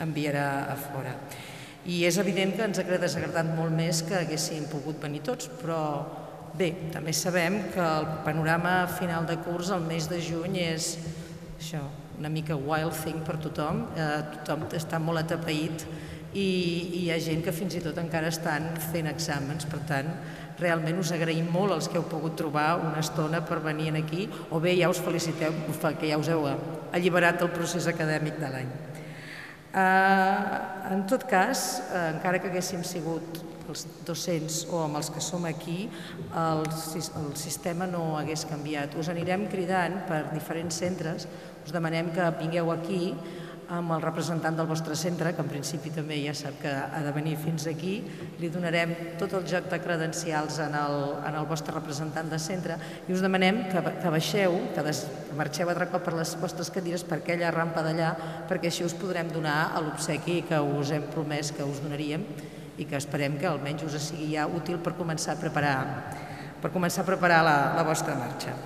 [0.04, 1.15] enviarà a fora.
[1.88, 5.80] I és evident que ens hagués desagradat molt més que haguessin pogut venir tots, però
[6.60, 10.97] bé, també sabem que el panorama final de curs el mes de juny és
[11.56, 11.88] això,
[12.19, 15.86] una mica wild thing per tothom, eh, tothom està molt atapeït
[16.34, 20.12] i, i hi ha gent que fins i tot encara estan fent exàmens, per tant,
[20.62, 24.62] realment us agraïm molt els que heu pogut trobar una estona per venir aquí, o
[24.63, 25.54] bé ja us feliciteu
[26.00, 26.47] que ja us heu
[26.93, 28.71] alliberat del procés acadèmic de l'any.
[29.71, 35.24] Uh, en tot cas, uh, encara que haguéssim sigut els 200 o amb els que
[35.24, 35.86] som aquí,
[36.38, 38.98] el, el sistema no hagués canviat.
[39.00, 41.28] Us anirem cridant per diferents centres
[41.62, 43.14] us demanem que vingueu aquí
[43.72, 47.14] amb el representant del vostre centre, que en principi també ja sap que ha de
[47.16, 48.02] venir fins aquí,
[48.42, 50.98] li donarem tot el joc de credencials en el,
[51.30, 52.76] en el vostre representant de centre
[53.08, 55.06] i us demanem que, que baixeu, que des,
[55.40, 58.12] marxeu altre cop per les vostres cadires per aquella rampa d'allà,
[58.52, 62.28] perquè així us podrem donar l'obsequi que us hem promès que us donaríem
[62.82, 65.78] i que esperem que almenys us sigui ja útil per començar a preparar,
[66.62, 68.58] per començar a preparar la, la vostra marxa.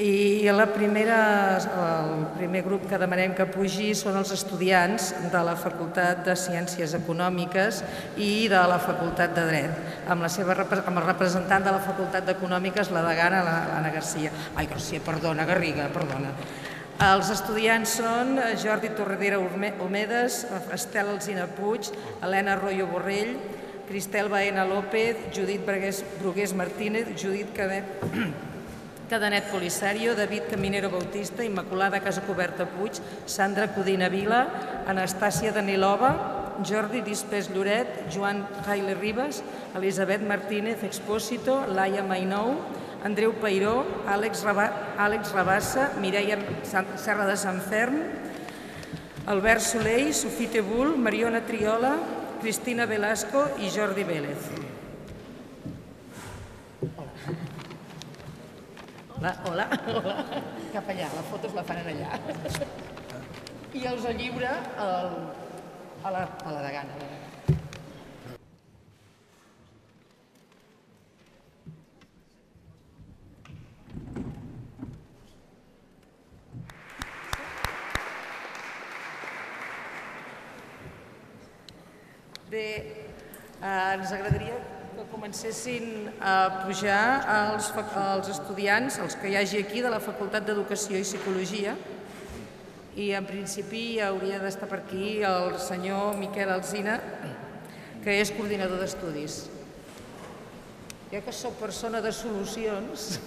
[0.00, 5.56] I la primera, el primer grup que demanem que pugi són els estudiants de la
[5.60, 7.82] Facultat de Ciències Econòmiques
[8.16, 12.24] i de la Facultat de Dret, amb, la seva, amb el representant de la Facultat
[12.30, 14.32] d'Econòmiques, la degana, l'Anna Garcia.
[14.54, 16.32] Ai, Garcia, perdona, Garriga, perdona.
[17.00, 20.42] Els estudiants són Jordi Torredera Omedes,
[20.76, 21.86] Estel Alzina Puig,
[22.20, 23.30] Helena Arroyo Borrell,
[23.88, 28.04] Cristel Baena López, Judit Brugués, Martínez, Judit Cadet,
[29.08, 34.42] Cadanet Polisario, David Caminero Bautista, Immaculada Casacoberta Puig, Sandra Codina Vila,
[34.86, 36.12] Anastàcia Danilova,
[36.68, 39.40] Jordi Dispés Lloret, Joan Jaile Ribas,
[39.72, 42.58] Elisabet Martínez Expósito, Laia Mainou,
[43.04, 47.96] Andreu Peiró, Àlex, Àlex Rabassa, Mireia Serra de Sant Ferm,
[49.26, 51.94] Albert Soleil, Sofite Bull, Mariona Triola,
[52.40, 54.50] Cristina Velasco i Jordi Vélez.
[59.20, 59.66] Hola, hola.
[60.72, 62.20] Cap allà, la foto es la fan allà.
[63.76, 64.52] I els lliure
[64.84, 65.16] el,
[66.04, 67.00] a, la, a la degana.
[82.50, 82.66] Bé,
[83.62, 84.56] eh, ens agradaria
[84.96, 87.00] que comencessin a pujar
[87.52, 91.74] els, els estudiants, els que hi hagi aquí, de la Facultat d'Educació i Psicologia,
[92.96, 96.96] i en principi hauria d'estar per aquí el senyor Miquel Alzina,
[98.00, 99.42] que és coordinador d'estudis.
[101.12, 103.20] Jo que sóc persona de solucions,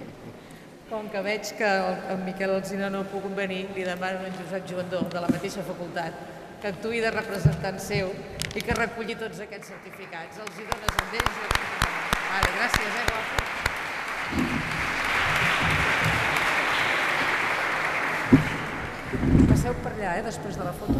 [0.90, 1.74] com que veig que
[2.12, 5.64] el Miquel Alzina no pogut venir, li demano a en Josep Joandó, de la mateixa
[5.64, 6.20] facultat,
[6.60, 8.12] que actuï de representant seu
[8.54, 10.38] i que reculli tots aquests certificats.
[10.38, 11.38] Els hi dones amb ells
[12.34, 13.34] Vale, gràcies, eh, guapo.
[19.50, 20.98] Passeu per allà, eh, després de la foto.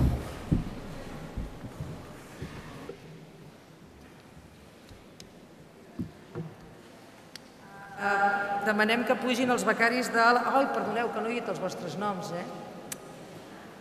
[8.04, 10.20] Uh, demanem que pugin els becaris de...
[10.20, 12.63] Ai, perdoneu, que no he dit els vostres noms, eh?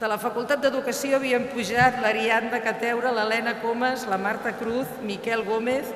[0.04, 5.94] De la Facultat d'Educació havien pujat l'Ariadna Cateura, l'Helena Comas, la Marta Cruz, Miquel Gómez,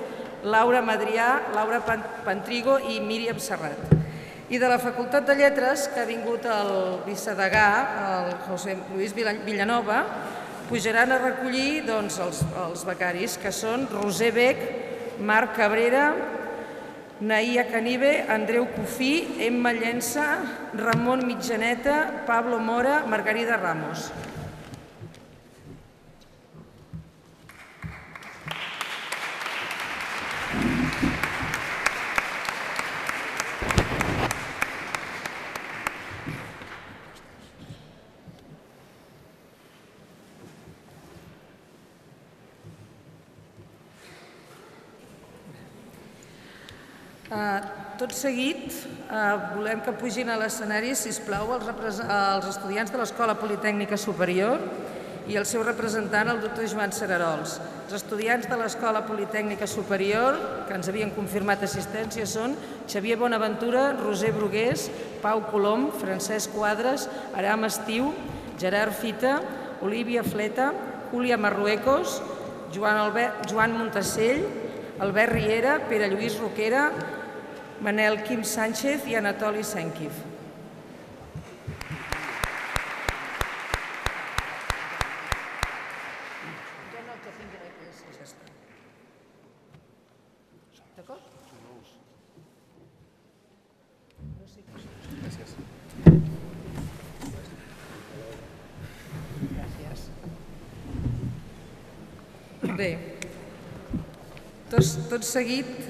[0.47, 1.81] Laura Madrià, Laura
[2.23, 3.81] Pantrigo i Míriam Serrat.
[4.47, 6.71] I de la Facultat de Lletres, que ha vingut el
[7.03, 7.67] vicedegà,
[8.05, 9.99] el José Luis Villanova,
[10.69, 16.13] pujaran a recollir doncs, els, els becaris, que són Roser Beck, Marc Cabrera,
[17.19, 24.13] Naïa Canive, Andreu Cofí, Emma Llença, Ramon Mitjaneta, Pablo Mora, Margarida Ramos.
[47.27, 47.59] Uh,
[48.07, 48.71] tot seguit,
[49.11, 54.61] uh, volem que pugin a l'escenari, si plau, els, els estudiants de l'Escola Politècnica Superior
[55.27, 57.57] i el seu representant, el doctor Joan Serarols.
[57.87, 60.39] Els estudiants de l'Escola Politècnica Superior,
[60.69, 62.55] que ens havien confirmat assistència, són
[62.87, 64.87] Xavier Bonaventura, Roser Brugués,
[65.19, 68.13] Pau Colom, Francesc Quadres, Aram Estiu,
[68.55, 69.41] Gerard Fita,
[69.83, 70.71] Olivia Fleta,
[71.11, 72.21] Júlia Marruecos,
[72.71, 74.47] Joan, Albert, Joan Montassell,
[75.03, 76.87] Albert Riera, Pere Lluís Roquera,
[77.81, 80.11] Manel Quim Sánchez i Anatoli Senkiv.
[102.77, 102.91] Bé,
[104.69, 105.86] tot, tot seguit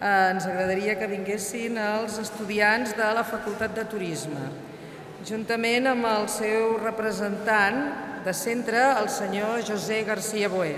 [0.00, 4.48] ens agradaria que vinguessin els estudiants de la Facultat de Turisme,
[5.28, 7.78] juntament amb el seu representant
[8.24, 10.76] de centre, el senyor José García Boé.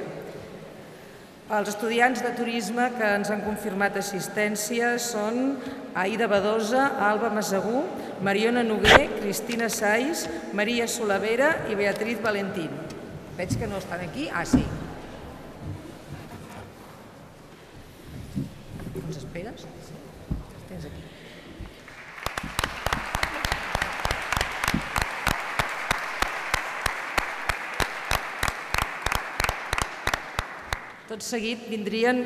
[1.47, 5.55] Els estudiants de turisme que ens han confirmat assistència són
[5.95, 7.85] Aida Badosa, Alba Masagú,
[8.27, 10.25] Mariona Noguer, Cristina Saiz,
[10.59, 12.75] Maria Solavera i Beatriz Valentín.
[13.39, 14.27] Veig que no estan aquí?
[14.35, 14.65] Ah, sí.
[19.07, 19.63] Ens esperes?
[19.87, 19.95] Sí.
[20.67, 21.03] Tens aquí.
[31.07, 32.23] Tot seguit vindrien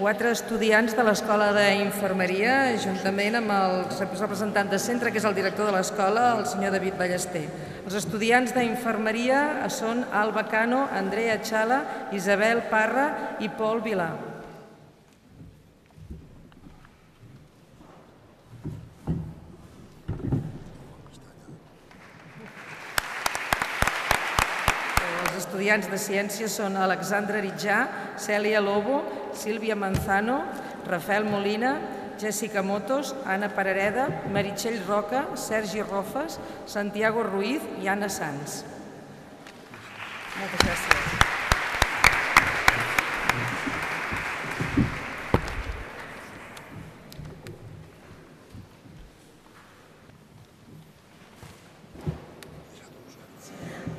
[0.00, 5.68] quatre estudiants de l'Escola d'Infermeria, juntament amb el representant de centre, que és el director
[5.68, 7.44] de l'escola, el senyor David Ballester.
[7.84, 11.84] Els estudiants d'Infermeria són Alba Cano, Andrea Chala,
[12.18, 13.06] Isabel Parra
[13.38, 14.10] i Pol Vilà.
[25.68, 27.82] Estudiants de ciències són Alexandra Ritjà,
[28.16, 29.02] Cèlia Lobo,
[29.36, 30.38] Sílvia Manzano,
[30.88, 31.74] Rafael Molina,
[32.18, 38.62] Jessica Motos, Anna Parareda, Meritxell Roca, Sergi Rofes, Santiago Ruiz i Anna Sanz.
[40.40, 41.17] Moltes gràcies.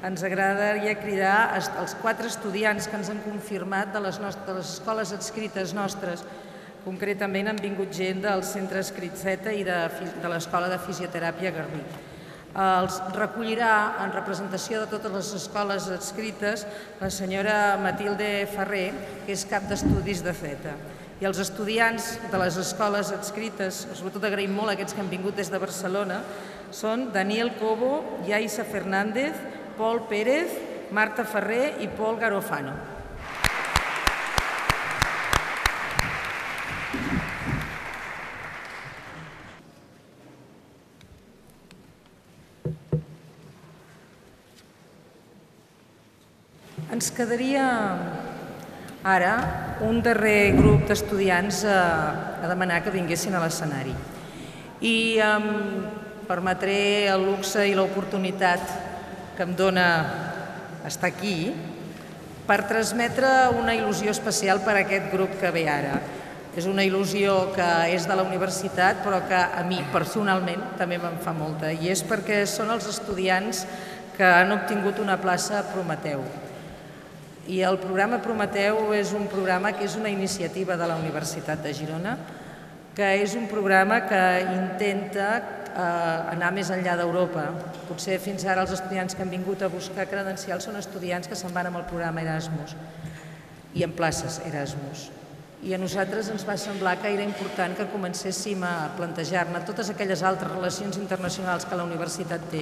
[0.10, 4.76] Ens agradaria cridar els quatre estudiants que ens han confirmat de les, nostres, de les
[4.78, 6.24] escoles adscrites nostres.
[6.86, 9.78] Concretament han vingut gent del centre Escritzeta i de,
[10.24, 11.84] de l'Escola de Fisioteràpia Garbí.
[12.50, 16.66] Els recollirà en representació de totes les escoles adscrites
[16.98, 18.88] la senyora Matilde Ferrer,
[19.28, 20.74] que és cap d'estudis de CETA.
[21.20, 25.52] I els estudiants de les escoles adscrites, sobretot agraïm molt aquests que han vingut des
[25.52, 26.24] de Barcelona,
[26.74, 29.38] són Daniel Cobo, Yaisa Fernández,
[29.80, 30.52] Pol Pérez,
[30.92, 32.74] Marta Ferrer i Pol Garofano.
[46.92, 47.64] Ens quedaria
[49.08, 49.32] ara
[49.88, 51.80] un darrer grup d'estudiants a,
[52.44, 53.96] a demanar que vinguessin a l'escenari.
[54.84, 55.50] I em
[56.28, 58.89] permetré el luxe i l'oportunitat
[59.40, 59.86] que em dona
[60.84, 61.54] estar aquí
[62.44, 65.94] per transmetre una il·lusió especial per a aquest grup que ve ara.
[66.60, 71.16] És una il·lusió que és de la universitat, però que a mi personalment també me'n
[71.24, 73.64] fa molta, i és perquè són els estudiants
[74.18, 76.20] que han obtingut una plaça a Prometeu.
[77.48, 81.72] I el programa Prometeu és un programa que és una iniciativa de la Universitat de
[81.80, 82.18] Girona,
[82.92, 87.46] que és un programa que intenta eh, anar més enllà d'Europa.
[87.88, 91.54] Potser fins ara els estudiants que han vingut a buscar credencials són estudiants que se'n
[91.56, 92.76] van amb el programa Erasmus
[93.74, 95.10] i en places Erasmus.
[95.60, 100.22] I a nosaltres ens va semblar que era important que comencéssim a plantejar-ne totes aquelles
[100.24, 102.62] altres relacions internacionals que la universitat té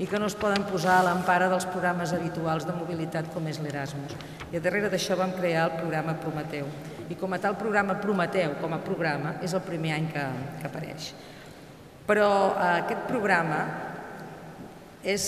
[0.00, 3.60] i que no es poden posar a l'empara dels programes habituals de mobilitat com és
[3.60, 4.16] l'Erasmus.
[4.48, 6.70] I a darrere d'això vam crear el programa Prometeu.
[7.12, 10.24] I com a tal programa Prometeu, com a programa, és el primer any que,
[10.62, 11.12] que apareix.
[12.08, 13.64] Però eh, aquest programa
[15.04, 15.26] és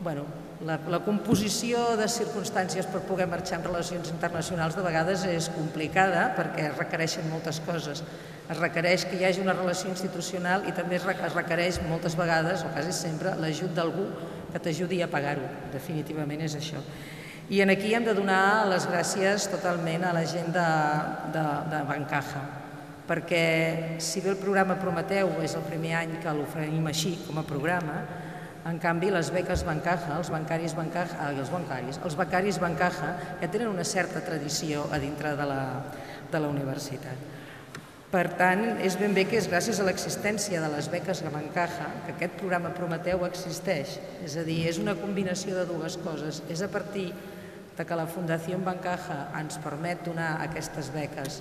[0.00, 0.24] bueno,
[0.64, 6.30] la, la composició de circumstàncies per poder marxar en relacions internacionals de vegades és complicada
[6.36, 8.02] perquè es requereixen moltes coses.
[8.50, 12.72] Es requereix que hi hagi una relació institucional i també es requereix moltes vegades, o
[12.74, 14.08] quasi sempre, l'ajut d'algú
[14.50, 15.46] que t'ajudi a pagar-ho.
[15.72, 16.82] Definitivament és això.
[17.50, 20.66] I en aquí hem de donar les gràcies totalment a la gent de,
[21.34, 22.42] de, de Bancaja,
[23.10, 27.46] perquè si bé el programa Prometeu és el primer any que l'oferim així com a
[27.46, 28.04] programa,
[28.70, 33.48] en canvi, les beques Bancaja, els bancaris Bancaja, ah, els bancaris, els becaris Bancaja, ja
[33.48, 35.62] tenen una certa tradició a dintre de la,
[36.30, 37.26] de la universitat.
[38.10, 42.14] Per tant, és ben bé que és gràcies a l'existència de les beques Bancaja que
[42.14, 43.96] aquest programa Prometeu existeix.
[44.26, 46.42] És a dir, és una combinació de dues coses.
[46.50, 47.08] És a partir
[47.78, 51.38] de que la Fundació Bancaja ens permet donar aquestes beques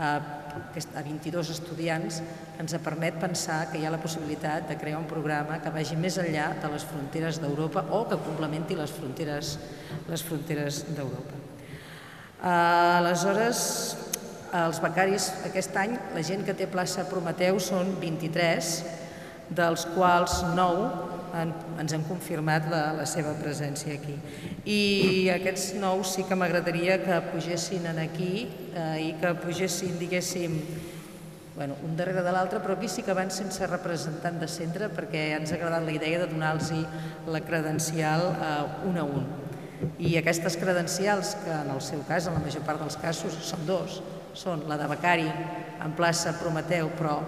[0.00, 2.20] a 22 estudiants
[2.60, 6.16] ens permet pensar que hi ha la possibilitat de crear un programa que vagi més
[6.20, 9.58] enllà de les fronteres d'Europa o que complementi les fronteres,
[10.08, 11.36] les fronteres d'Europa.
[12.40, 13.60] Aleshores,
[14.56, 18.72] els becaris aquest any, la gent que té plaça Prometeu són 23,
[19.50, 24.16] dels quals 9 en, ens han confirmat la, la seva presència aquí.
[24.64, 30.56] I aquests nous sí que m'agradaria que pugessin en aquí eh, i que pugessin, diguéssim,
[31.56, 35.34] bueno, un darrere de l'altre, però aquí sí que van sense representant de centre perquè
[35.36, 36.70] ens ha agradat la idea de donar-los
[37.28, 39.28] la credencial eh, un a un.
[40.00, 43.64] I aquestes credencials, que en el seu cas, en la major part dels casos, són
[43.68, 44.00] dos,
[44.36, 45.28] són la de becari
[45.80, 47.18] en plaça Prometeu, però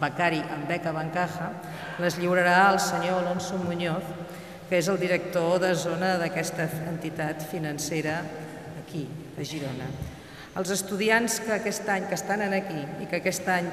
[0.00, 1.50] becari amb beca Bancaja,
[2.02, 4.06] les lliurarà el senyor Alonso Muñoz,
[4.68, 8.22] que és el director de zona d'aquesta entitat financera
[8.80, 9.04] aquí,
[9.36, 9.88] a Girona.
[10.56, 13.68] Els estudiants que aquest any que estan aquí i que aquest any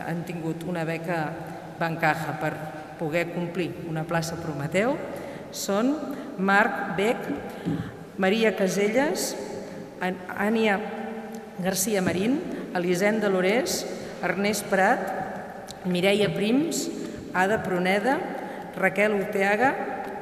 [0.00, 1.26] han tingut una beca
[1.80, 2.52] Bancaja per
[2.98, 4.94] poder complir una plaça Prometeu
[5.52, 5.92] són
[6.38, 7.26] Marc Beck,
[8.16, 9.32] Maria Caselles,
[10.00, 10.78] Ània
[11.62, 12.40] García Marín,
[12.74, 13.82] Elisenda Lorés,
[14.22, 15.21] Ernest Prat,
[15.84, 16.88] Mireia Prims,
[17.34, 18.18] Ada Pruneda,
[18.78, 19.74] Raquel Urteaga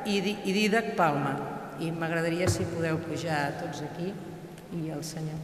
[0.08, 1.36] i Didac Palma.
[1.80, 4.12] I m'agradaria si podeu pujar tots aquí
[4.76, 5.36] i el senyor.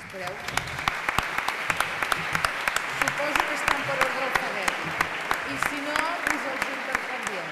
[0.00, 0.32] Espereu.
[3.00, 4.88] Suposo que estan per ordre alfabètic.
[5.52, 5.96] I si no,
[6.32, 7.48] us els intercanviem.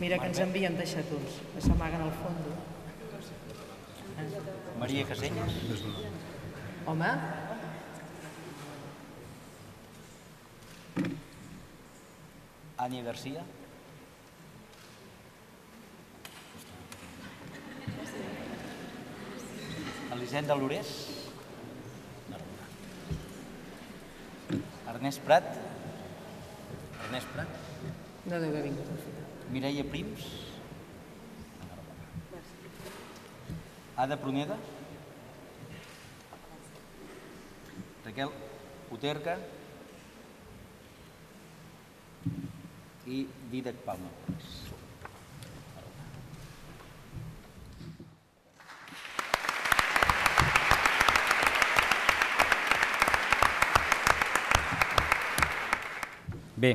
[0.00, 2.44] Mira que ens havien deixat uns, que s'amaguen al fons.
[4.78, 5.52] Maria Caselles.
[6.88, 7.08] Home.
[12.80, 13.42] Ània Garcia.
[20.16, 20.94] Elisenda Lorés.
[24.94, 25.52] Ernest Prat.
[27.04, 27.60] Ernest Prat.
[28.24, 29.28] No deu haver vingut al final.
[29.52, 30.32] Mireia Prims.
[34.08, 34.56] Ada Pruneda.
[38.08, 38.30] Raquel
[38.90, 39.34] Uterca
[43.04, 44.08] i Didac Palma.
[56.56, 56.72] Bé,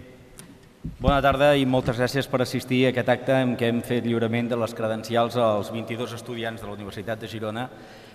[1.02, 4.54] bona tarda i moltes gràcies per assistir a aquest acte en què hem fet lliurament
[4.54, 7.72] de les credencials als 22 estudiants de la Universitat de Girona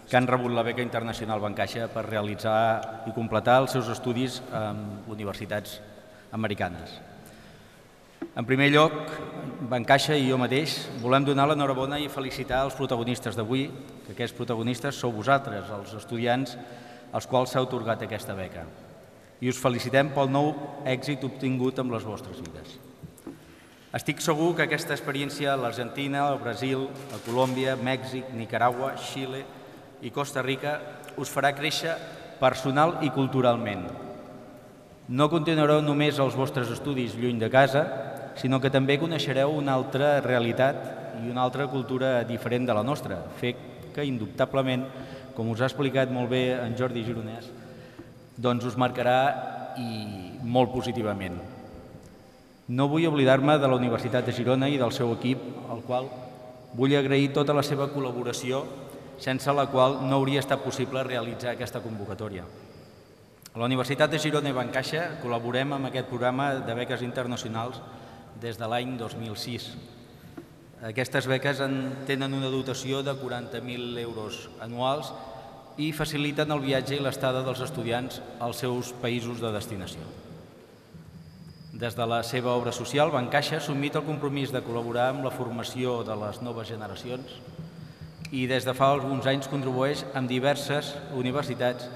[0.08, 4.80] que han rebut la beca internacional Bancaixa per realitzar i completar els seus estudis en
[5.12, 5.78] universitats
[6.32, 6.96] americanes.
[8.38, 8.94] En primer lloc,
[9.68, 13.68] Bancaixa i jo mateix volem donar l'enhorabona i felicitar els protagonistes d'avui,
[14.06, 16.56] que aquests protagonistes sou vosaltres, els estudiants
[17.12, 18.64] als quals s'ha otorgat aquesta beca.
[19.40, 20.52] I us felicitem pel nou
[20.88, 22.78] èxit obtingut amb les vostres vides.
[23.94, 29.44] Estic segur que aquesta experiència a l'Argentina, al Brasil, a Colòmbia, Mèxic, Nicaragua, Xile,
[30.02, 30.78] i Costa Rica
[31.18, 31.94] us farà créixer
[32.38, 33.86] personal i culturalment.
[35.08, 37.84] No continuareu només els vostres estudis lluny de casa,
[38.38, 43.18] sinó que també coneixereu una altra realitat i una altra cultura diferent de la nostra,
[43.40, 44.84] fet que indubtablement,
[45.34, 47.48] com us ha explicat molt bé en Jordi Gironès,
[48.38, 51.38] doncs us marcarà i molt positivament.
[52.68, 55.40] No vull oblidar-me de la Universitat de Girona i del seu equip,
[55.72, 56.10] al qual
[56.76, 58.60] vull agrair tota la seva col·laboració,
[59.18, 62.46] sense la qual no hauria estat possible realitzar aquesta convocatòria.
[63.54, 67.80] A la Universitat de Girona i Bancaixa col·laborem amb aquest programa de beques internacionals
[68.38, 69.72] des de l'any 2006.
[70.86, 75.10] Aquestes beques en tenen una dotació de 40.000 euros anuals
[75.78, 80.06] i faciliten el viatge i l'estada dels estudiants als seus països de destinació.
[81.78, 86.00] Des de la seva obra social, Bancaixa assumit el compromís de col·laborar amb la formació
[86.06, 87.38] de les noves generacions
[88.30, 91.88] i des de fa alguns anys contribueix amb diverses universitats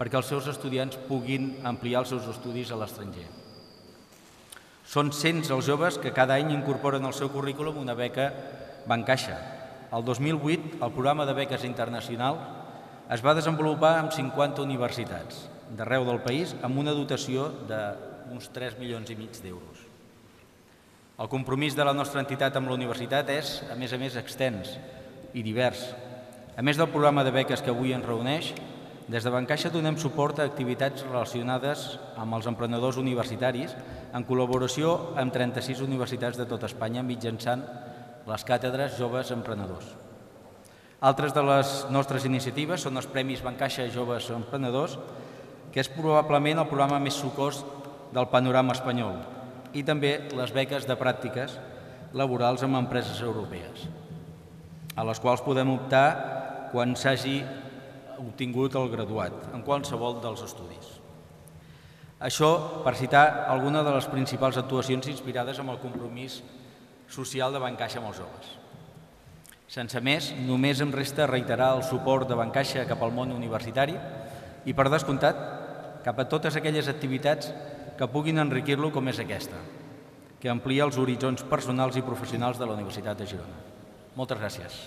[0.00, 3.26] perquè els seus estudiants puguin ampliar els seus estudis a l'estranger.
[4.84, 8.30] Són cents els joves que cada any incorporen al seu currículum una beca
[8.88, 9.36] Bancaixa.
[9.92, 12.38] El 2008, el programa de beques internacional
[13.10, 15.44] es va desenvolupar amb 50 universitats
[15.76, 17.80] d'arreu del país amb una dotació de
[18.34, 19.86] uns 3 milions i mig d'euros.
[21.20, 24.72] El compromís de la nostra entitat amb la universitat és, a més a més, extens
[25.34, 25.82] i divers.
[26.56, 28.52] A més del programa de beques que avui ens reuneix,
[29.10, 33.72] des de Bancaixa donem suport a activitats relacionades amb els emprenedors universitaris
[34.14, 37.64] en col·laboració amb 36 universitats de tot Espanya mitjançant
[38.28, 39.88] les càtedres Joves Emprenedors.
[41.00, 44.98] Altres de les nostres iniciatives són els Premis Bancaixa Joves Emprenedors,
[45.72, 47.64] que és probablement el programa més sucós
[48.14, 49.18] del panorama espanyol
[49.74, 51.56] i també les beques de pràctiques
[52.14, 53.86] laborals amb empreses europees,
[54.96, 57.40] a les quals podem optar quan s'hagi
[58.20, 60.96] obtingut el graduat en qualsevol dels estudis.
[62.20, 66.42] Això per citar alguna de les principals actuacions inspirades amb el compromís
[67.08, 68.50] social de Bancaixa amb els joves.
[69.70, 73.96] Sense més, només em resta reiterar el suport de Bancaixa cap al món universitari
[74.66, 75.40] i, per descomptat,
[76.04, 77.52] cap a totes aquelles activitats
[77.96, 79.56] que puguin enriquir-lo com és aquesta,
[80.40, 83.69] que amplia els horitzons personals i professionals de la Universitat de Girona.
[84.16, 84.78] Moltes gràcies.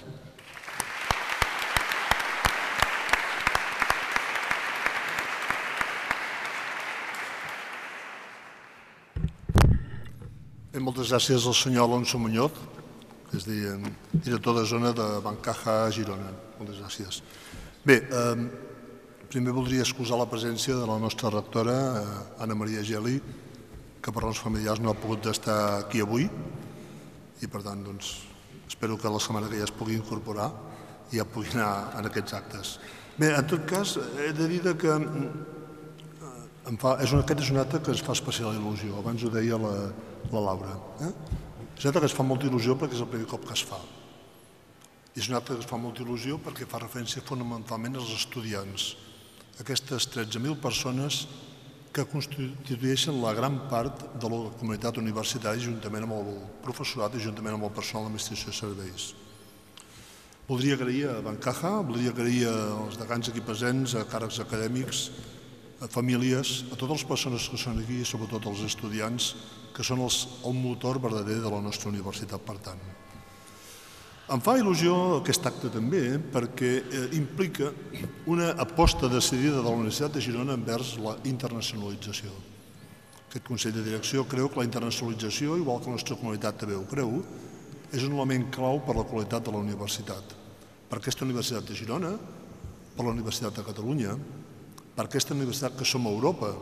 [10.74, 12.52] Bé, moltes gràcies al senyor Alonso Muñoz,
[13.30, 16.34] que és director de zona de Bancaja Girona.
[16.60, 17.22] Moltes gràcies.
[17.86, 18.72] Bé, eh,
[19.34, 23.16] Primer voldria excusar la presència de la nostra rectora, eh, Anna Maria Geli,
[24.00, 26.28] que per raons familiars no ha pogut estar aquí avui
[27.42, 28.12] i per tant doncs,
[28.68, 30.52] espero que la setmana que ja es pugui incorporar
[31.12, 32.78] i ja pugui anar en aquests actes.
[33.18, 37.52] Bé, en tot cas, he de dir que eh, em fa, és un, aquest és
[37.54, 39.74] un acte que ens fa especial il·lusió, abans ho deia la,
[40.32, 40.78] la Laura.
[41.06, 41.12] Eh?
[41.78, 43.66] És un acte que es fa molta il·lusió perquè és el primer cop que es
[43.70, 43.80] fa.
[45.14, 48.94] És un acte que es fa molta il·lusió perquè fa referència fonamentalment als estudiants,
[49.62, 51.28] aquestes 13.000 persones
[51.94, 56.32] que constitueixen la gran part de la comunitat universitària juntament amb el
[56.66, 59.12] professorat i juntament amb el personal d'administració de serveis.
[60.48, 65.04] Voldria agrair a Bancaja, voldria agrair als degans aquí presents, a càrrecs acadèmics,
[65.80, 69.34] a famílies, a totes les persones que són aquí i sobretot als estudiants
[69.74, 72.82] que són els, el motor verdader de la nostra universitat, per tant.
[74.32, 77.74] Em fa il·lusió aquest acte també perquè eh, implica
[78.32, 82.32] una aposta decidida de la Universitat de Girona envers la internacionalització.
[83.28, 86.86] Aquest Consell de Direcció creu que la internacionalització, igual que la nostra comunitat també ho
[86.88, 87.18] creu,
[87.92, 90.32] és un element clau per la qualitat de la universitat.
[90.88, 92.14] Per aquesta Universitat de Girona,
[92.96, 94.16] per la Universitat de Catalunya,
[94.96, 96.54] per aquesta universitat que som a Europa,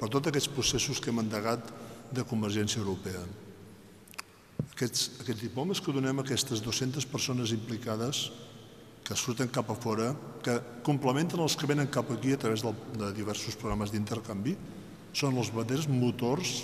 [0.00, 1.68] per tots aquests processos que hem endegat
[2.16, 3.20] de Convergència Europea
[4.60, 8.28] aquests, aquests diplomes que donem a aquestes 200 persones implicades
[9.04, 10.12] que surten cap a fora,
[10.44, 10.54] que
[10.86, 14.54] complementen els que venen cap aquí a través del, de diversos programes d'intercanvi,
[15.16, 16.60] són els verdaders motors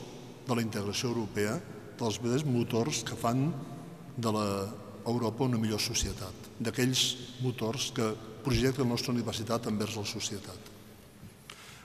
[0.47, 1.57] de la integració europea,
[1.99, 3.49] dels verdaders motors que fan
[4.17, 7.03] de l'Europa una millor societat, d'aquells
[7.43, 8.13] motors que
[8.47, 10.73] projecten la nostra universitat envers la societat.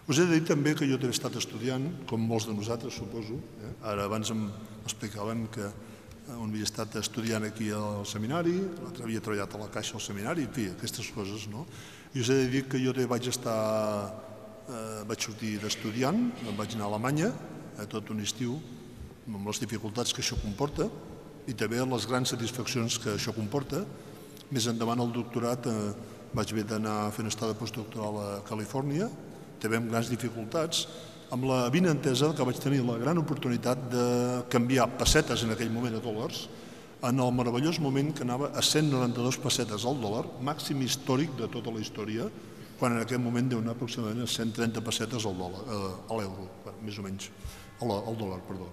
[0.09, 2.97] Us he de dir també que jo també he estat estudiant, com molts de nosaltres,
[2.97, 3.38] suposo.
[3.64, 3.72] Eh?
[3.93, 4.47] Ara abans em
[4.84, 5.70] explicaven que
[6.30, 10.45] on havia estat estudiant aquí al seminari, l'altre havia treballat a la Caixa al seminari,
[10.45, 11.65] en fi, aquestes coses, no?
[12.13, 14.11] I us he de dir que jo vaig estar,
[14.69, 17.32] eh, vaig sortir d'estudiant, vaig anar a Alemanya,
[17.80, 18.59] eh, tot un estiu,
[19.28, 20.89] amb les dificultats que això comporta,
[21.47, 23.86] i també les grans satisfaccions que això comporta.
[24.51, 25.93] Més endavant al doctorat eh,
[26.34, 29.09] vaig haver d'anar a una estada postdoctoral a Califòrnia,
[29.59, 30.88] també amb grans dificultats,
[31.32, 34.07] amb la vinentesa que vaig tenir la gran oportunitat de
[34.51, 36.47] canviar pessetes en aquell moment a dòlars
[37.07, 41.73] en el meravellós moment que anava a 192 pessetes al dòlar, màxim històric de tota
[41.73, 42.27] la història,
[42.77, 46.47] quan en aquest moment deu anar aproximadament a 130 pessetes al dòlar, eh, a l'euro,
[46.86, 47.32] més o menys,
[47.82, 48.69] al, dòlar, perdó.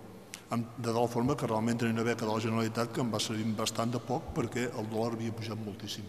[0.51, 3.45] De tal forma que realment tenia una beca de la Generalitat que em va servir
[3.57, 6.05] bastant de poc perquè el dòlar havia pujat moltíssim.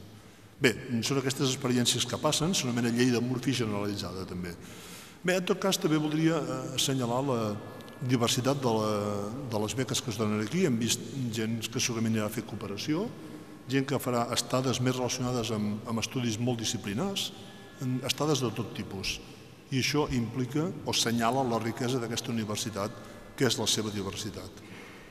[0.59, 0.73] Bé,
[1.03, 4.55] són aquestes experiències que passen, s'anomena llei de Murphy generalitzada també.
[5.19, 7.39] Bé, en tot cas també voldria eh, assenyalar la
[8.07, 8.91] diversitat de, la,
[9.51, 10.63] de les beques que es donen aquí.
[10.65, 11.03] Hem vist
[11.35, 13.03] gent que segurament anirà a fer cooperació,
[13.69, 17.33] gent que farà estades més relacionades amb, amb estudis molt disciplinars,
[18.07, 19.17] estades de tot tipus.
[19.69, 22.95] I això implica o senyala la riquesa d'aquesta universitat,
[23.35, 24.63] que és la seva diversitat.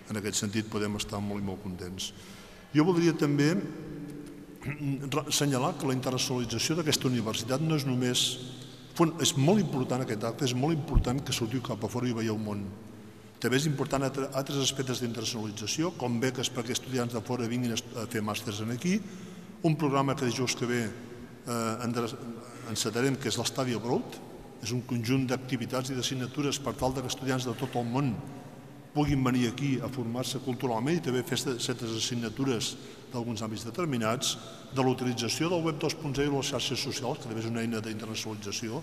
[0.09, 2.13] En aquest sentit podem estar molt i molt contents.
[2.73, 3.53] Jo voldria també
[5.29, 8.31] assenyalar que la internacionalització d'aquesta universitat no és només...
[9.23, 12.39] És molt important aquest acte, és molt important que sortiu cap a fora i veieu
[12.39, 12.65] món.
[13.39, 18.23] També és important altres aspectes d'internacionalització, com beques perquè estudiants de fora vinguin a fer
[18.27, 18.97] màsters en aquí,
[19.63, 22.09] un programa que dijous que ve eh,
[22.71, 24.19] encetarem, que és l'Estadi Abroad,
[24.63, 28.13] és un conjunt d'activitats i d'assignatures per tal que estudiants de tot el món
[28.95, 32.73] puguin venir aquí a formar-se culturalment i també fer certes assignatures
[33.13, 34.37] d'alguns àmbits determinats,
[34.75, 38.83] de l'utilització del web 2.0 i les xarxes socials, que també és una eina d'internacionalització,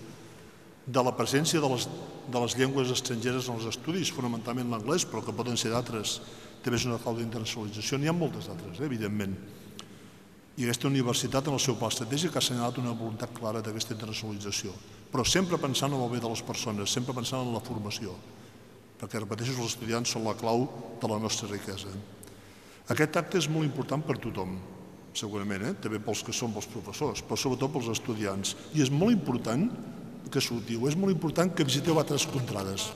[0.86, 1.88] de la presència de les,
[2.30, 6.20] de les llengües estrangeres en els estudis, fonamentalment l'anglès, però que poden ser d'altres,
[6.62, 7.98] també és una clau d'internacionalització.
[7.98, 9.34] N'hi ha moltes altres, eh, evidentment.
[10.56, 14.72] I aquesta universitat, en el seu pla estratègic, ha assenyalat una voluntat clara d'aquesta internacionalització,
[15.12, 18.14] però sempre pensant en el bé de les persones, sempre pensant en la formació,
[19.00, 20.68] perquè, repeteixo, els estudiants són la clau
[21.02, 21.92] de la nostra riquesa.
[22.92, 24.54] Aquest acte és molt important per tothom,
[25.16, 25.74] segurament, eh?
[25.82, 28.54] també pels que són els professors, però sobretot pels estudiants.
[28.78, 29.66] I és molt important
[30.30, 32.90] que sortiu, és molt important que visiteu altres contrades.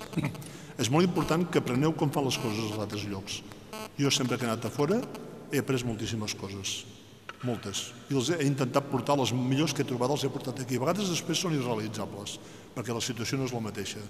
[0.83, 3.41] és molt important que apreneu com fan les coses als altres llocs.
[3.99, 5.01] Jo sempre que he anat a fora
[5.51, 6.85] he après moltíssimes coses,
[7.43, 7.91] moltes.
[8.11, 10.79] I els he intentat portar les millors que he trobat, els he portat aquí.
[10.79, 12.39] A vegades després són irrealitzables,
[12.77, 14.03] perquè la situació no és la mateixa.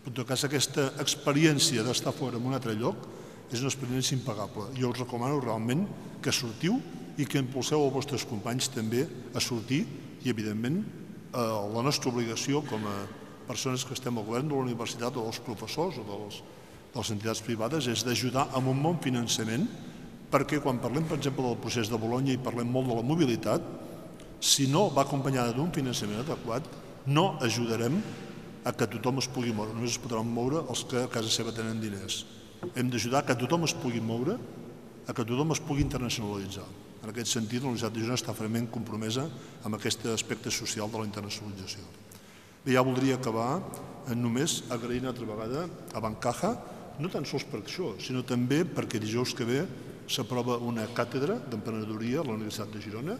[0.00, 3.04] Però en tot cas, aquesta experiència d'estar fora en un altre lloc
[3.52, 4.70] és una experiència impagable.
[4.78, 5.86] Jo us recomano realment
[6.22, 6.80] que sortiu
[7.16, 9.84] i que impulseu els vostres companys també a sortir
[10.24, 12.96] i, evidentment, eh, la nostra obligació com a
[13.46, 16.40] persones que estem al govern de la universitat o dels professors o dels,
[16.92, 19.68] de les entitats privades és d'ajudar amb un bon finançament
[20.30, 23.62] perquè quan parlem, per exemple, del procés de Bologna i parlem molt de la mobilitat,
[24.42, 26.66] si no va acompanyada d'un finançament adequat,
[27.06, 28.00] no ajudarem
[28.66, 29.70] a que tothom es pugui moure.
[29.72, 32.24] Només es podran moure els que a casa seva tenen diners
[32.74, 34.36] hem d'ajudar que tothom es pugui moure,
[35.06, 36.66] a que tothom es pugui internacionalitzar.
[37.04, 39.28] En aquest sentit, la Universitat de Girona està fermament compromesa
[39.62, 41.84] amb aquest aspecte social de la internacionalització.
[42.64, 43.60] Bé, ja voldria acabar
[44.18, 46.50] només agraint una altra vegada a Bancaja,
[46.98, 49.60] no tan sols per això, sinó també perquè dijous que ve
[50.10, 53.18] s'aprova una càtedra d'emprenedoria a la Universitat de Girona,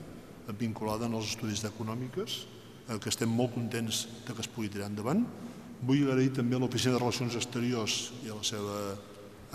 [0.58, 2.38] vinculada als estudis d'econòmiques,
[2.88, 5.26] eh, que estem molt contents que es pugui tirar endavant.
[5.82, 8.96] Vull agrair també a l'Oficina de Relacions Exteriors i a la seva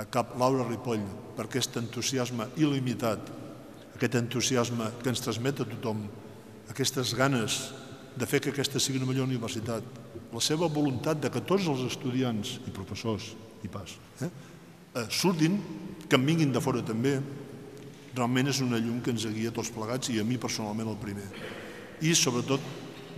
[0.01, 1.03] a cap Laura Ripoll
[1.37, 3.29] per aquest entusiasme il·limitat,
[3.95, 6.03] aquest entusiasme que ens transmet a tothom,
[6.71, 7.59] aquestes ganes
[8.17, 9.85] de fer que aquesta sigui una millor universitat,
[10.31, 13.31] la seva voluntat de que tots els estudiants i professors
[13.63, 13.93] i pas
[14.23, 15.59] eh, eh, surtin,
[16.09, 17.19] que en vinguin de fora també,
[18.15, 21.27] realment és una llum que ens guia tots plegats i a mi personalment el primer.
[22.03, 22.63] I sobretot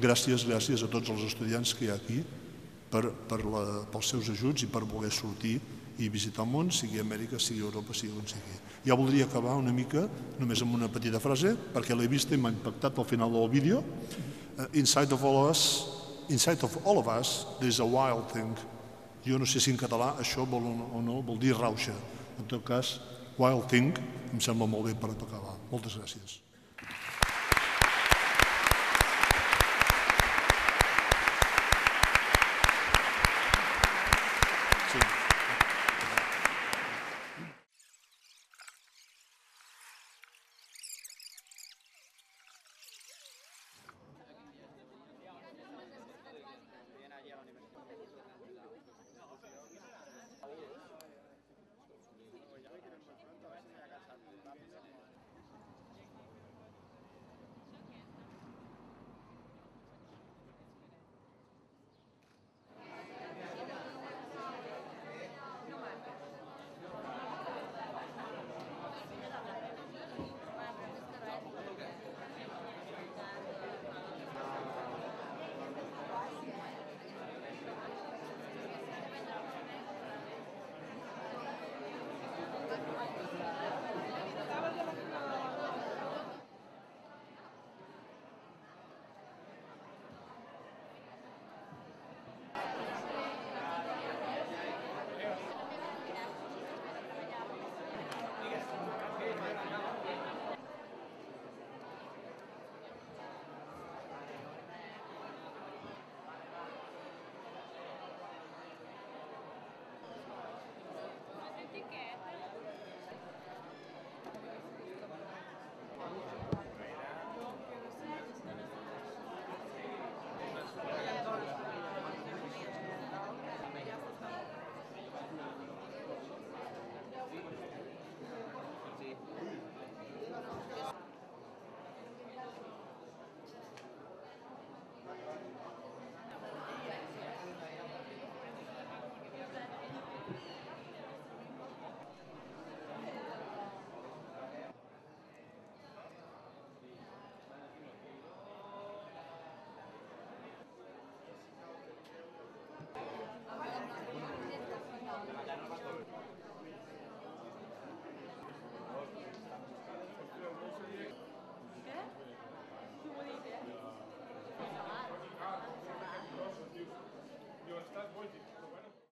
[0.02, 2.20] gràcies, gràcies a tots els estudiants que hi ha aquí
[2.92, 5.56] per, per la, pels seus ajuts i per voler sortir
[6.02, 8.60] i visitar el món, sigui Amèrica, sigui Europa, sigui on sigui.
[8.86, 10.08] Ja voldria acabar una mica
[10.39, 13.84] només amb una petita frase, perquè l'he vista i m'ha impactat al final del vídeo.
[14.58, 15.64] Uh, inside of all of us,
[16.30, 18.54] inside of all of us, there is a wild thing.
[19.24, 21.96] Jo no sé si en català això vol o no, vol dir rauxa.
[22.39, 22.98] En tot cas,
[23.38, 23.94] wild thing
[24.34, 25.58] em sembla molt bé per acabar.
[25.72, 26.41] Moltes gràcies.